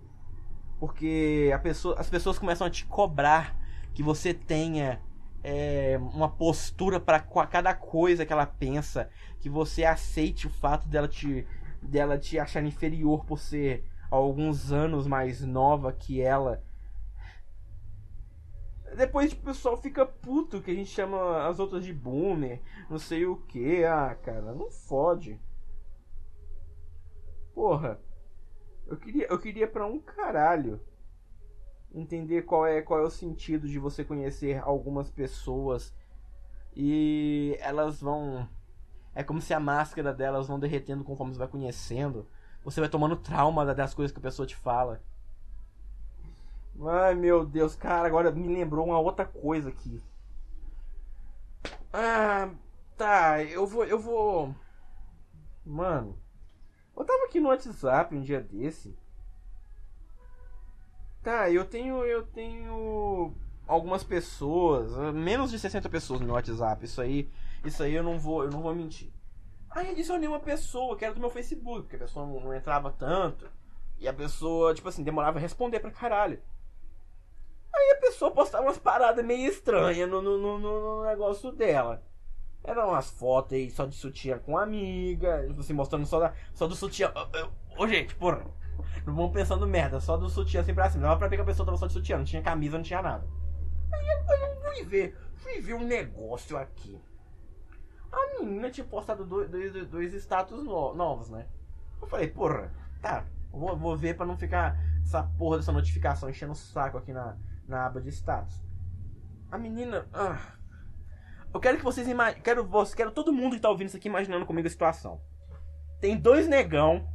[0.77, 3.57] Porque pessoa, as pessoas começam a te cobrar
[3.93, 4.99] que você tenha
[5.47, 11.07] é, uma postura para cada coisa que ela pensa, que você aceite o fato dela
[11.07, 11.45] te,
[11.79, 16.63] dela te achar inferior por ser alguns anos mais nova que ela.
[18.97, 22.97] Depois tipo, o pessoal fica puto que a gente chama as outras de boomer, não
[22.97, 23.83] sei o que.
[23.83, 25.39] Ah, cara, não fode.
[27.53, 27.99] Porra.
[28.87, 30.81] Eu queria, eu queria pra um caralho
[31.95, 35.95] entender qual é, qual é o sentido de você conhecer algumas pessoas
[36.75, 38.47] e elas vão.
[39.13, 42.27] É como se a máscara delas vão derretendo conforme você vai conhecendo.
[42.63, 45.01] Você vai tomando trauma das coisas que a pessoa te fala.
[46.85, 50.03] Ai meu Deus, cara, agora me lembrou uma outra coisa aqui.
[51.93, 52.49] Ah,
[52.97, 53.85] tá, eu vou.
[53.85, 54.53] Eu vou.
[55.65, 56.17] Mano,
[56.95, 58.97] eu tava aqui no WhatsApp um dia desse.
[61.25, 62.05] Tá, eu tenho.
[62.05, 63.33] Eu tenho
[63.67, 66.85] algumas pessoas, menos de 60 pessoas no meu WhatsApp.
[66.85, 67.27] Isso aí,
[67.65, 69.11] isso aí eu não vou, eu não vou mentir.
[69.71, 72.91] Aí adicionei uma pessoa que era do meu Facebook, porque a pessoa não, não entrava
[72.91, 73.49] tanto.
[73.97, 76.39] E a pessoa, tipo assim, demorava a responder pra caralho.
[77.73, 82.03] Aí a pessoa postava umas paradas meio estranhas no, no, no, no negócio dela.
[82.63, 86.67] Eram umas fotos aí só de sutiã com amiga, tipo assim, mostrando só, da, só
[86.67, 87.11] do sutiã.
[87.75, 88.45] Ô, gente, porra.
[89.05, 91.03] Não vão pensando merda, só do sutiã assim pra cima.
[91.03, 93.01] Dava pra ver que a pessoa tava só de sutiã, não tinha camisa, não tinha
[93.01, 93.25] nada.
[93.91, 96.99] Aí eu fui ver, fui ver um negócio aqui.
[98.11, 101.47] A menina tinha postado dois, dois, dois status no- novos, né?
[102.01, 102.71] Eu falei, porra,
[103.01, 107.11] tá, vou, vou ver pra não ficar essa porra dessa notificação enchendo o saco aqui
[107.13, 108.63] na, na aba de status.
[109.51, 110.07] A menina.
[110.13, 110.37] ah.
[111.53, 112.41] eu quero que vocês imaginem.
[112.41, 115.21] Quero, quero todo mundo que tá ouvindo isso aqui imaginando comigo a situação.
[116.01, 117.07] Tem dois negão,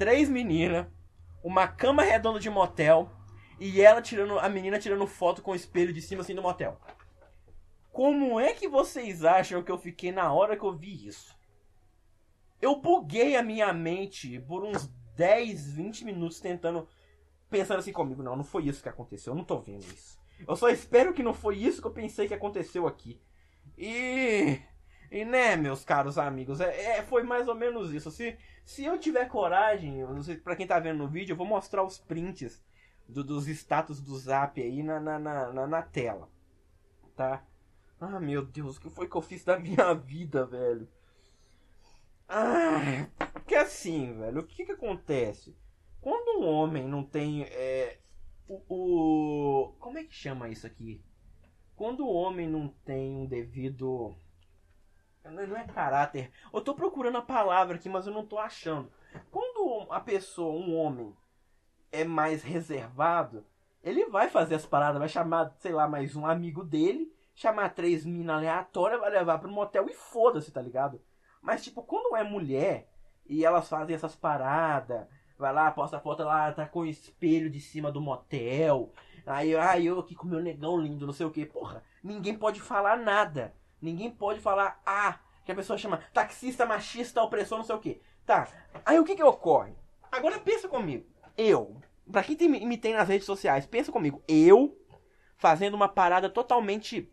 [0.00, 0.86] três meninas,
[1.44, 3.12] uma cama redonda de motel
[3.60, 4.38] e ela tirando.
[4.38, 6.80] A menina tirando foto com o espelho de cima assim do motel.
[7.92, 11.38] Como é que vocês acham que eu fiquei na hora que eu vi isso?
[12.62, 14.86] Eu buguei a minha mente por uns
[15.16, 16.88] 10, 20 minutos tentando.
[17.50, 20.18] Pensando assim comigo, não, não foi isso que aconteceu, eu não tô vendo isso.
[20.48, 23.20] Eu só espero que não foi isso que eu pensei que aconteceu aqui.
[23.76, 24.58] E.
[25.10, 28.10] E né, meus caros amigos, é, é- foi mais ou menos isso.
[28.10, 31.36] Se, se eu tiver coragem, eu não sei, pra quem tá vendo no vídeo, eu
[31.36, 32.62] vou mostrar os prints
[33.08, 36.28] do- dos status do zap aí na, na, na, na, tela.
[37.16, 37.44] Tá?
[38.00, 40.88] Ah, meu Deus, o que foi que eu fiz da minha vida, velho?
[42.28, 45.54] Ah, porque assim, velho, o que que acontece?
[46.00, 47.42] Quando um homem não tem.
[47.44, 47.98] É,
[48.48, 51.02] o, o- Como é que chama isso aqui?
[51.76, 54.16] Quando o homem não tem um devido.
[55.24, 56.30] Não é caráter.
[56.52, 58.90] Eu tô procurando a palavra aqui, mas eu não tô achando.
[59.30, 61.14] Quando a pessoa, um homem,
[61.92, 63.44] é mais reservado,
[63.82, 68.04] ele vai fazer as paradas, vai chamar, sei lá, mais um amigo dele, chamar três
[68.04, 71.00] minas aleatórias, vai levar pro motel e foda-se, tá ligado?
[71.40, 72.90] Mas, tipo, quando é mulher
[73.26, 75.06] e elas fazem essas paradas,
[75.38, 78.92] vai lá, posta a foto lá, tá com o espelho de cima do motel.
[79.26, 81.46] Aí, ai, eu aqui com meu negão lindo, não sei o que.
[81.46, 83.54] Porra, ninguém pode falar nada.
[83.80, 88.00] Ninguém pode falar, ah, que a pessoa chama taxista, machista, opressor, não sei o que.
[88.26, 88.46] Tá,
[88.84, 89.72] aí o que que ocorre?
[90.12, 91.06] Agora pensa comigo.
[91.36, 91.76] Eu,
[92.10, 94.22] pra quem tem, me tem nas redes sociais, pensa comigo.
[94.28, 94.76] Eu
[95.36, 97.10] fazendo uma parada totalmente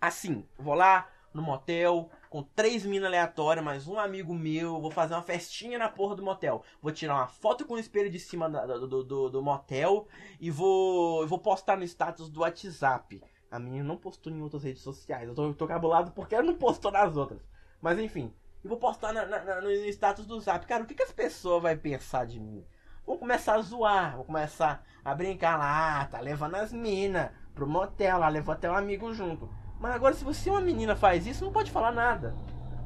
[0.00, 0.46] assim.
[0.58, 4.80] Vou lá no motel com três minas aleatórias, mais um amigo meu.
[4.80, 6.62] Vou fazer uma festinha na porra do motel.
[6.80, 10.06] Vou tirar uma foto com o espelho de cima do, do, do- do motel
[10.40, 13.20] e vou, vou postar no status do WhatsApp.
[13.54, 15.28] A menina não postou em outras redes sociais.
[15.28, 17.40] Eu tô, eu tô cabulado porque ela não postou nas outras.
[17.80, 18.32] Mas enfim.
[18.64, 20.66] E vou postar na- na- no status do Zap.
[20.66, 22.64] Cara, o que, que as pessoas vão pensar de mim?
[23.06, 27.66] Vão começar a zoar, vão começar a brincar lá, ah, tá levando as minas pro
[27.66, 29.48] motel, lá levou até um amigo junto.
[29.78, 32.34] Mas agora se você uma menina faz isso, não pode falar nada.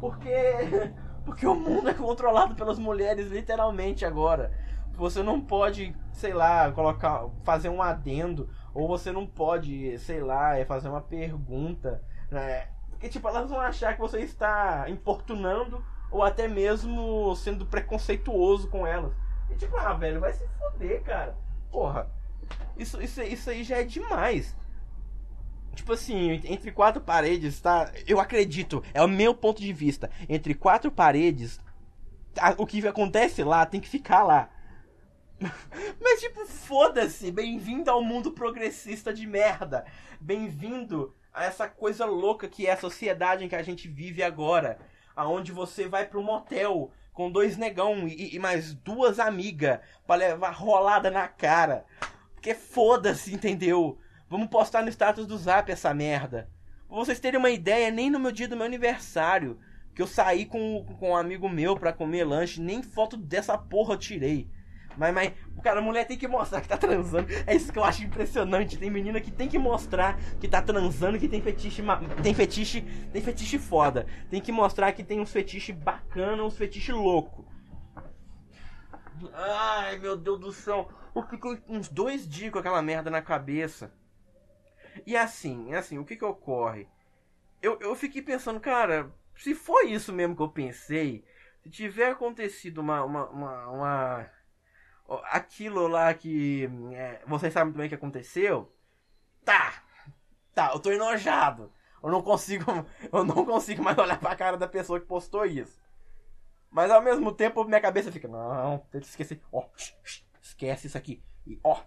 [0.01, 0.29] Porque
[1.25, 4.53] porque o mundo é controlado pelas mulheres literalmente agora.
[4.99, 10.59] Você não pode, sei lá, colocar fazer um adendo ou você não pode, sei lá,
[10.59, 12.69] é fazer uma pergunta, né?
[12.91, 18.87] Porque tipo, elas vão achar que você está importunando ou até mesmo sendo preconceituoso com
[18.87, 19.13] elas.
[19.51, 21.37] E tipo, ah, velho, vai se foder, cara.
[21.71, 22.11] Porra.
[22.77, 24.57] Isso, isso, isso aí já é demais.
[25.75, 27.93] Tipo assim, entre quatro paredes, tá?
[28.05, 30.11] Eu acredito, é o meu ponto de vista.
[30.29, 31.61] Entre quatro paredes,
[32.57, 34.51] o que acontece lá tem que ficar lá.
[36.01, 37.31] Mas, tipo, foda-se.
[37.31, 39.85] Bem-vindo ao mundo progressista de merda.
[40.21, 44.79] Bem-vindo a essa coisa louca que é a sociedade em que a gente vive agora.
[45.15, 50.51] Aonde você vai pro motel com dois negão e, e mais duas amigas pra levar
[50.51, 51.85] rolada na cara.
[52.35, 53.99] Porque foda-se, entendeu?
[54.29, 56.51] Vamos postar no status do zap essa merda.
[56.89, 59.59] Pra vocês terem uma ideia, nem no meu dia do meu aniversário,
[59.95, 63.95] que eu saí com, com um amigo meu pra comer lanche, nem foto dessa porra
[63.95, 64.51] eu tirei.
[64.99, 65.33] Mas, mas,
[65.63, 67.29] cara, a mulher tem que mostrar que tá transando.
[67.47, 68.77] É isso que eu acho impressionante.
[68.77, 71.83] Tem menina que tem que mostrar que tá transando, que tem fetiche,
[72.23, 72.83] tem fetiche,
[73.13, 74.07] tem fetiche foda.
[74.29, 77.47] Tem que mostrar que tem uns fetiche bacana, uns fetiche louco.
[79.35, 80.89] Ai, meu Deus do céu.
[81.15, 83.93] Eu fiquei uns dois dias com aquela merda na cabeça.
[85.07, 86.89] E assim, assim, o que que ocorre?
[87.63, 91.25] Eu, eu fiquei pensando, cara, se foi isso mesmo que eu pensei,
[91.63, 94.31] se tiver acontecido uma, uma, uma, uma-
[95.25, 98.73] aquilo lá que é, vocês sabem também que aconteceu,
[99.45, 99.83] tá,
[100.55, 101.73] tá, eu tô enojado.
[102.03, 102.65] Eu não consigo,
[103.13, 105.81] eu não consigo mais olhar pra cara da pessoa que postou isso.
[106.71, 109.41] Mas ao mesmo tempo minha cabeça fica, não, tenta esquecer.
[109.51, 109.65] Ó,
[110.41, 111.23] esquece isso aqui.
[111.47, 111.81] E ó,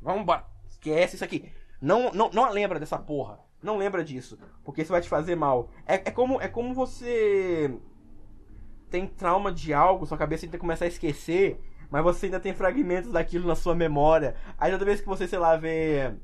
[0.00, 0.46] vamos embora.
[0.68, 1.52] Esquece isso aqui.
[1.80, 3.38] Não, não, não lembra dessa porra.
[3.62, 4.38] Não lembra disso.
[4.64, 5.70] Porque isso vai te fazer mal.
[5.86, 7.78] É, é, como, é como você
[8.92, 11.58] tem trauma de algo, sua cabeça ainda começa a esquecer,
[11.90, 14.36] mas você ainda tem fragmentos daquilo na sua memória.
[14.58, 16.14] Aí toda vez que você, sei lá, vê.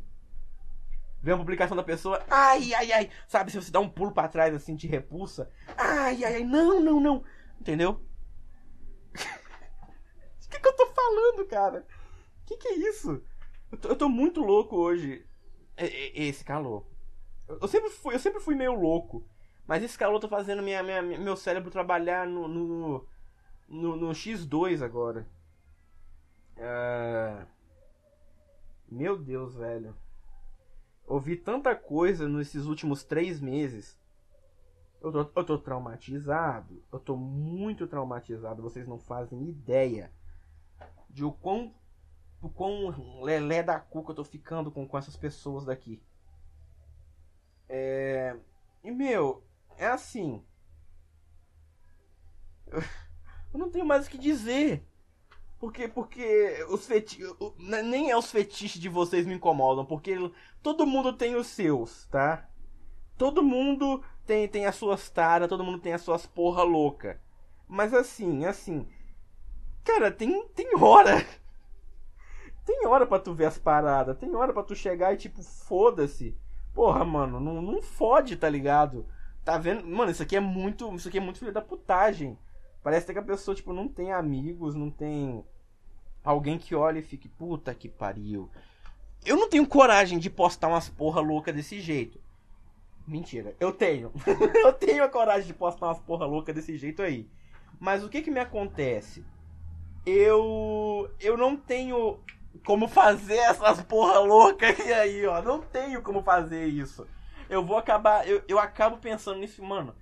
[1.20, 4.28] Vê uma publicação da pessoa, ai, ai, ai, sabe, se você dá um pulo pra
[4.28, 7.24] trás assim, te repulsa, ai, ai, ai, não, não, não,
[7.60, 8.00] entendeu?
[11.08, 11.86] falando, cara?
[12.46, 13.22] Que que é isso?
[13.70, 15.26] Eu tô, eu tô muito louco hoje.
[15.76, 16.86] É, é, esse calor.
[17.46, 19.26] Eu, eu sempre fui, eu sempre fui meio louco.
[19.68, 23.06] Mas esse calor tá fazendo minha, minha, meu cérebro trabalhar no, no,
[23.68, 25.28] no, no X2 agora.
[26.56, 27.46] Uh...
[28.90, 29.94] Meu Deus, velho.
[31.06, 34.00] Ouvi tanta coisa nesses últimos três meses.
[35.02, 36.82] Eu tô, eu tô traumatizado.
[36.90, 38.62] Eu tô muito traumatizado.
[38.62, 40.10] Vocês não fazem ideia
[41.10, 41.74] de o quão,
[42.40, 46.02] o quão lelé da cuca eu tô ficando com, com essas pessoas daqui.
[47.68, 48.34] É...
[48.82, 49.42] E, meu,
[49.79, 50.45] é assim.
[53.53, 54.87] Eu não tenho mais o que dizer.
[55.59, 57.20] Porque, porque os feti
[57.59, 60.14] nem é os fetiches de vocês me incomodam, porque
[60.62, 62.49] todo mundo tem os seus, tá?
[63.16, 67.20] Todo mundo tem, tem as suas taras, todo mundo tem as suas porra louca.
[67.66, 68.87] Mas assim, assim,
[69.85, 71.26] cara, tem tem hora.
[72.64, 76.37] Tem hora para tu ver as paradas, tem hora para tu chegar e tipo, foda-se.
[76.74, 79.07] Porra, mano, não, não fode, tá ligado?
[79.49, 79.82] Tá vendo?
[79.86, 80.94] Mano, isso aqui é muito.
[80.94, 82.38] Isso aqui é muito filho da putagem.
[82.82, 85.42] Parece que a pessoa, tipo, não tem amigos, não tem
[86.22, 88.51] alguém que olhe e fique, puta que pariu.
[89.24, 92.20] Eu não tenho coragem de postar umas porra louca desse jeito.
[93.07, 94.12] Mentira, eu tenho.
[94.62, 97.26] eu tenho a coragem de postar umas porra louca desse jeito aí.
[97.80, 99.24] Mas o que que me acontece?
[100.05, 102.20] Eu eu não tenho
[102.66, 104.66] como fazer essas porra louca
[105.01, 105.40] aí, ó.
[105.40, 107.07] Não tenho como fazer isso
[107.49, 108.28] eu vou acabar.
[108.28, 109.94] Eu, eu acabo pensando nisso, mano.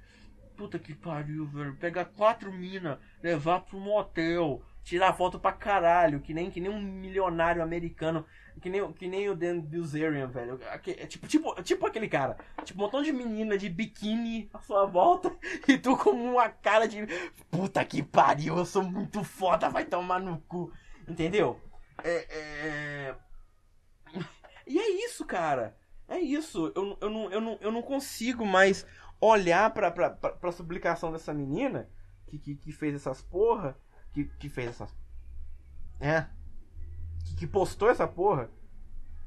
[0.57, 1.77] Puta que pariu, velho.
[1.77, 6.81] Pegar quatro minas, levar pro motel, tirar foto pra caralho, que nem, que nem um
[6.81, 8.25] milionário americano,
[8.63, 10.59] que nem, que nem o Dan Bilzerian, velho.
[10.63, 12.39] É tipo, tipo, tipo aquele cara.
[12.65, 15.31] Tipo, um montão de menina de biquíni à sua volta
[15.69, 17.07] e tu com uma cara de
[17.51, 20.73] puta que pariu, eu sou muito foda, vai tomar no cu.
[21.07, 21.61] Entendeu?
[22.03, 23.15] É, é...
[24.69, 25.77] E é isso, cara.
[26.09, 28.87] É isso, eu, eu, não, eu, não, eu não consigo mais
[29.21, 31.89] olhar pra, pra, pra, pra publicação dessa menina
[32.27, 33.77] que, que, que, fez essas porra,
[34.13, 34.95] que, que fez essas.
[36.01, 36.27] É.
[37.25, 38.51] Que, que postou essa porra.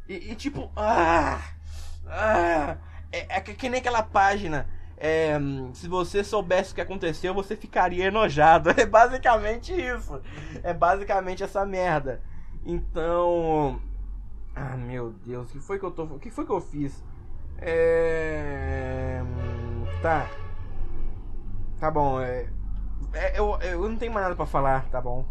[0.07, 1.41] E, e tipo, ah!
[2.07, 2.77] Ah!
[3.11, 4.67] É, é que, nem aquela página.
[4.97, 5.37] É,
[5.73, 8.69] se você soubesse o que aconteceu, você ficaria enojado.
[8.77, 10.21] É basicamente isso.
[10.63, 12.21] É basicamente essa merda.
[12.65, 13.81] Então,
[14.55, 16.03] ah, meu Deus, o que foi que eu tô.
[16.03, 17.03] O que foi que eu fiz?
[17.57, 19.21] É.
[20.01, 20.29] Tá.
[21.79, 22.49] Tá bom, é.
[23.13, 25.25] é eu, eu não tenho mais nada para falar, tá bom?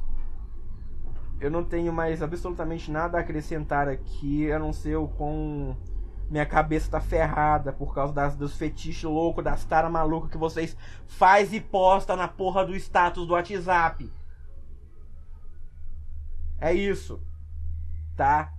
[1.41, 5.77] Eu não tenho mais absolutamente nada a acrescentar aqui, a não ser o com
[6.31, 10.77] minha cabeça tá ferrada por causa das, dos fetiches loucos, das taras malucas que vocês
[11.07, 14.11] faz e posta na porra do status do WhatsApp.
[16.61, 17.23] É isso.
[18.17, 18.53] Tá?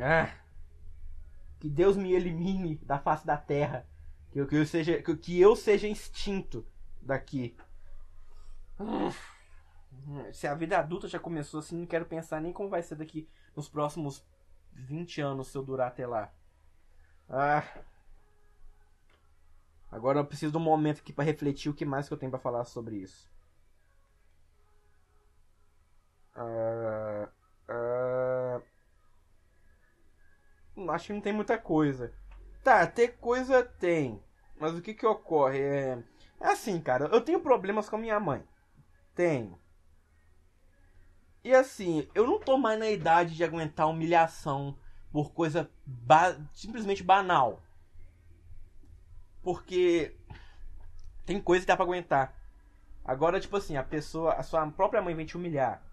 [0.00, 0.34] Ah,
[1.58, 3.86] que Deus me elimine da face da terra.
[4.30, 6.66] Que eu, que eu, seja, que, que eu seja extinto
[7.00, 7.56] daqui.
[10.32, 13.28] Se a vida adulta já começou assim, não quero pensar nem como vai ser daqui
[13.54, 14.24] nos próximos
[14.72, 16.32] 20 anos se eu durar até lá.
[17.28, 17.64] Ah.
[19.90, 22.30] Agora eu preciso de um momento aqui para refletir o que mais que eu tenho
[22.30, 23.30] para falar sobre isso.
[26.34, 27.28] Ah,
[27.68, 28.05] ah,
[30.90, 32.12] acho que não tem muita coisa.
[32.62, 34.22] Tá, ter coisa tem.
[34.58, 35.60] Mas o que que ocorre?
[35.60, 35.98] É,
[36.40, 37.06] é assim, cara.
[37.06, 38.42] Eu tenho problemas com a minha mãe.
[39.14, 39.58] Tenho.
[41.44, 44.76] E assim, eu não tô mais na idade de aguentar humilhação
[45.12, 47.62] por coisa ba simplesmente banal.
[49.42, 50.16] Porque
[51.24, 52.34] tem coisa que dá pra aguentar.
[53.04, 55.85] Agora, tipo assim, a pessoa, a sua própria mãe vem te humilhar.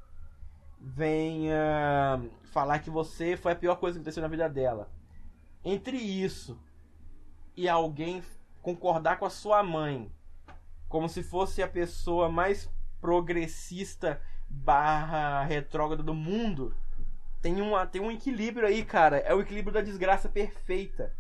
[0.84, 4.92] Uh, falar que você foi a pior coisa que aconteceu na vida dela.
[5.64, 6.60] Entre isso
[7.56, 8.22] e alguém
[8.62, 10.12] concordar com a sua mãe,
[10.90, 12.70] como se fosse a pessoa mais
[13.00, 16.76] progressista barra retrógrada do mundo,
[17.42, 19.18] tem, uma, tem um equilíbrio aí, cara.
[19.18, 21.16] É o equilíbrio da desgraça perfeita.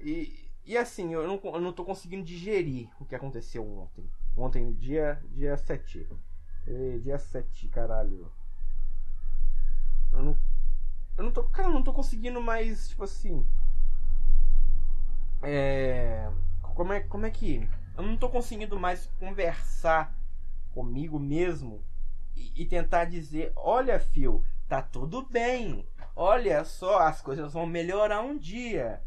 [0.00, 4.08] E, e assim, eu não, eu não tô conseguindo digerir o que aconteceu ontem.
[4.36, 6.08] Ontem, dia, dia 7.
[7.00, 8.30] Dia 7, caralho.
[10.12, 10.36] Eu não.
[11.16, 11.44] Eu não tô.
[11.44, 13.46] Cara, eu não tô conseguindo mais, tipo assim.
[15.42, 16.28] É.
[16.62, 17.68] Como é, como é que.
[17.96, 20.14] Eu não tô conseguindo mais conversar
[20.74, 21.82] comigo mesmo
[22.34, 25.86] e, e tentar dizer: olha, fio, tá tudo bem.
[26.16, 29.02] Olha só, as coisas vão melhorar um dia.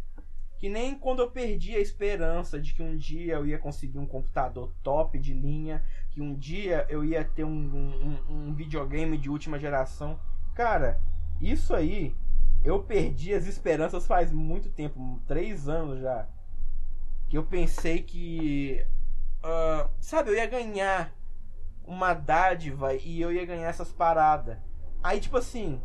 [0.57, 4.05] Que nem quando eu perdi a esperança de que um dia eu ia conseguir um
[4.05, 5.83] computador top de linha,
[6.19, 10.19] que um dia eu ia ter um, um, um videogame de última geração.
[10.53, 10.99] Cara,
[11.39, 12.13] isso aí,
[12.61, 16.27] eu perdi as esperanças faz muito tempo três anos já.
[17.29, 18.85] Que eu pensei que.
[19.41, 21.15] Uh, sabe, eu ia ganhar
[21.85, 24.57] uma dádiva e eu ia ganhar essas paradas.
[25.01, 25.81] Aí, tipo assim,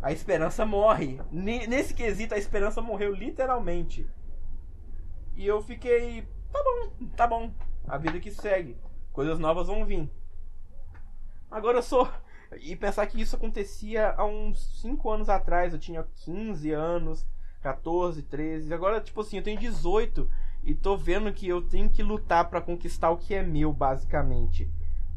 [0.00, 1.20] a esperança morre.
[1.30, 4.08] Nesse quesito, a esperança morreu literalmente.
[5.36, 6.26] E eu fiquei.
[6.50, 7.52] Tá bom, tá bom.
[7.86, 8.78] A vida que segue.
[9.14, 10.10] Coisas novas vão vir.
[11.48, 12.10] Agora eu sou.
[12.60, 15.72] E pensar que isso acontecia há uns 5 anos atrás.
[15.72, 17.24] Eu tinha 15 anos,
[17.62, 18.74] 14, 13.
[18.74, 20.28] Agora, tipo assim, eu tenho 18
[20.64, 24.68] e tô vendo que eu tenho que lutar para conquistar o que é meu, basicamente.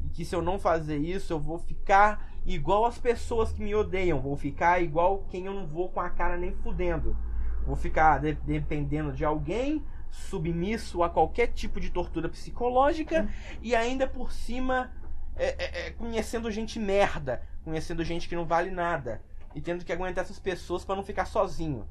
[0.06, 3.74] E que se eu não fazer isso, eu vou ficar igual as pessoas que me
[3.74, 4.22] odeiam.
[4.22, 7.18] Vou ficar igual quem eu não vou com a cara nem fudendo.
[7.66, 13.30] Vou ficar de dependendo de alguém, submisso a qualquer tipo de tortura psicológica
[13.62, 14.92] e ainda por cima
[15.36, 19.22] é, é, é, conhecendo gente merda, conhecendo gente que não vale nada
[19.54, 21.88] e tendo que aguentar essas pessoas para não ficar sozinho.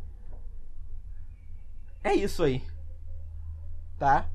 [2.02, 2.62] É isso aí.
[3.98, 4.28] Tá?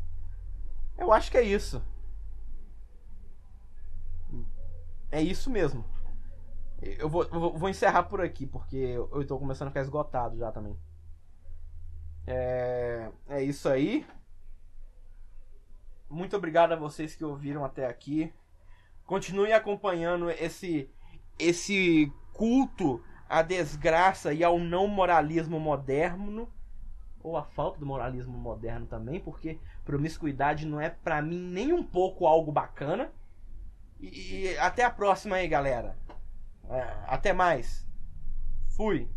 [0.98, 1.82] Eu acho que é isso.
[5.12, 5.84] É isso mesmo.
[6.82, 10.76] Eu vou, vou, encerrar por aqui, porque eu estou começando a ficar esgotado já também.
[12.28, 14.06] É, é isso aí.
[16.10, 18.34] Muito obrigado a vocês que ouviram até aqui.
[19.06, 20.90] Continue acompanhando esse
[21.40, 26.52] esse culto à desgraça e ao não moralismo moderno
[27.24, 31.84] ou a falta do moralismo moderno também, porque promiscuidade não é para mim nem um
[31.84, 33.12] pouco algo bacana.
[34.00, 34.08] E,
[34.42, 35.96] e até a próxima aí, galera.
[36.70, 37.88] É, até mais.
[38.76, 39.08] Fui.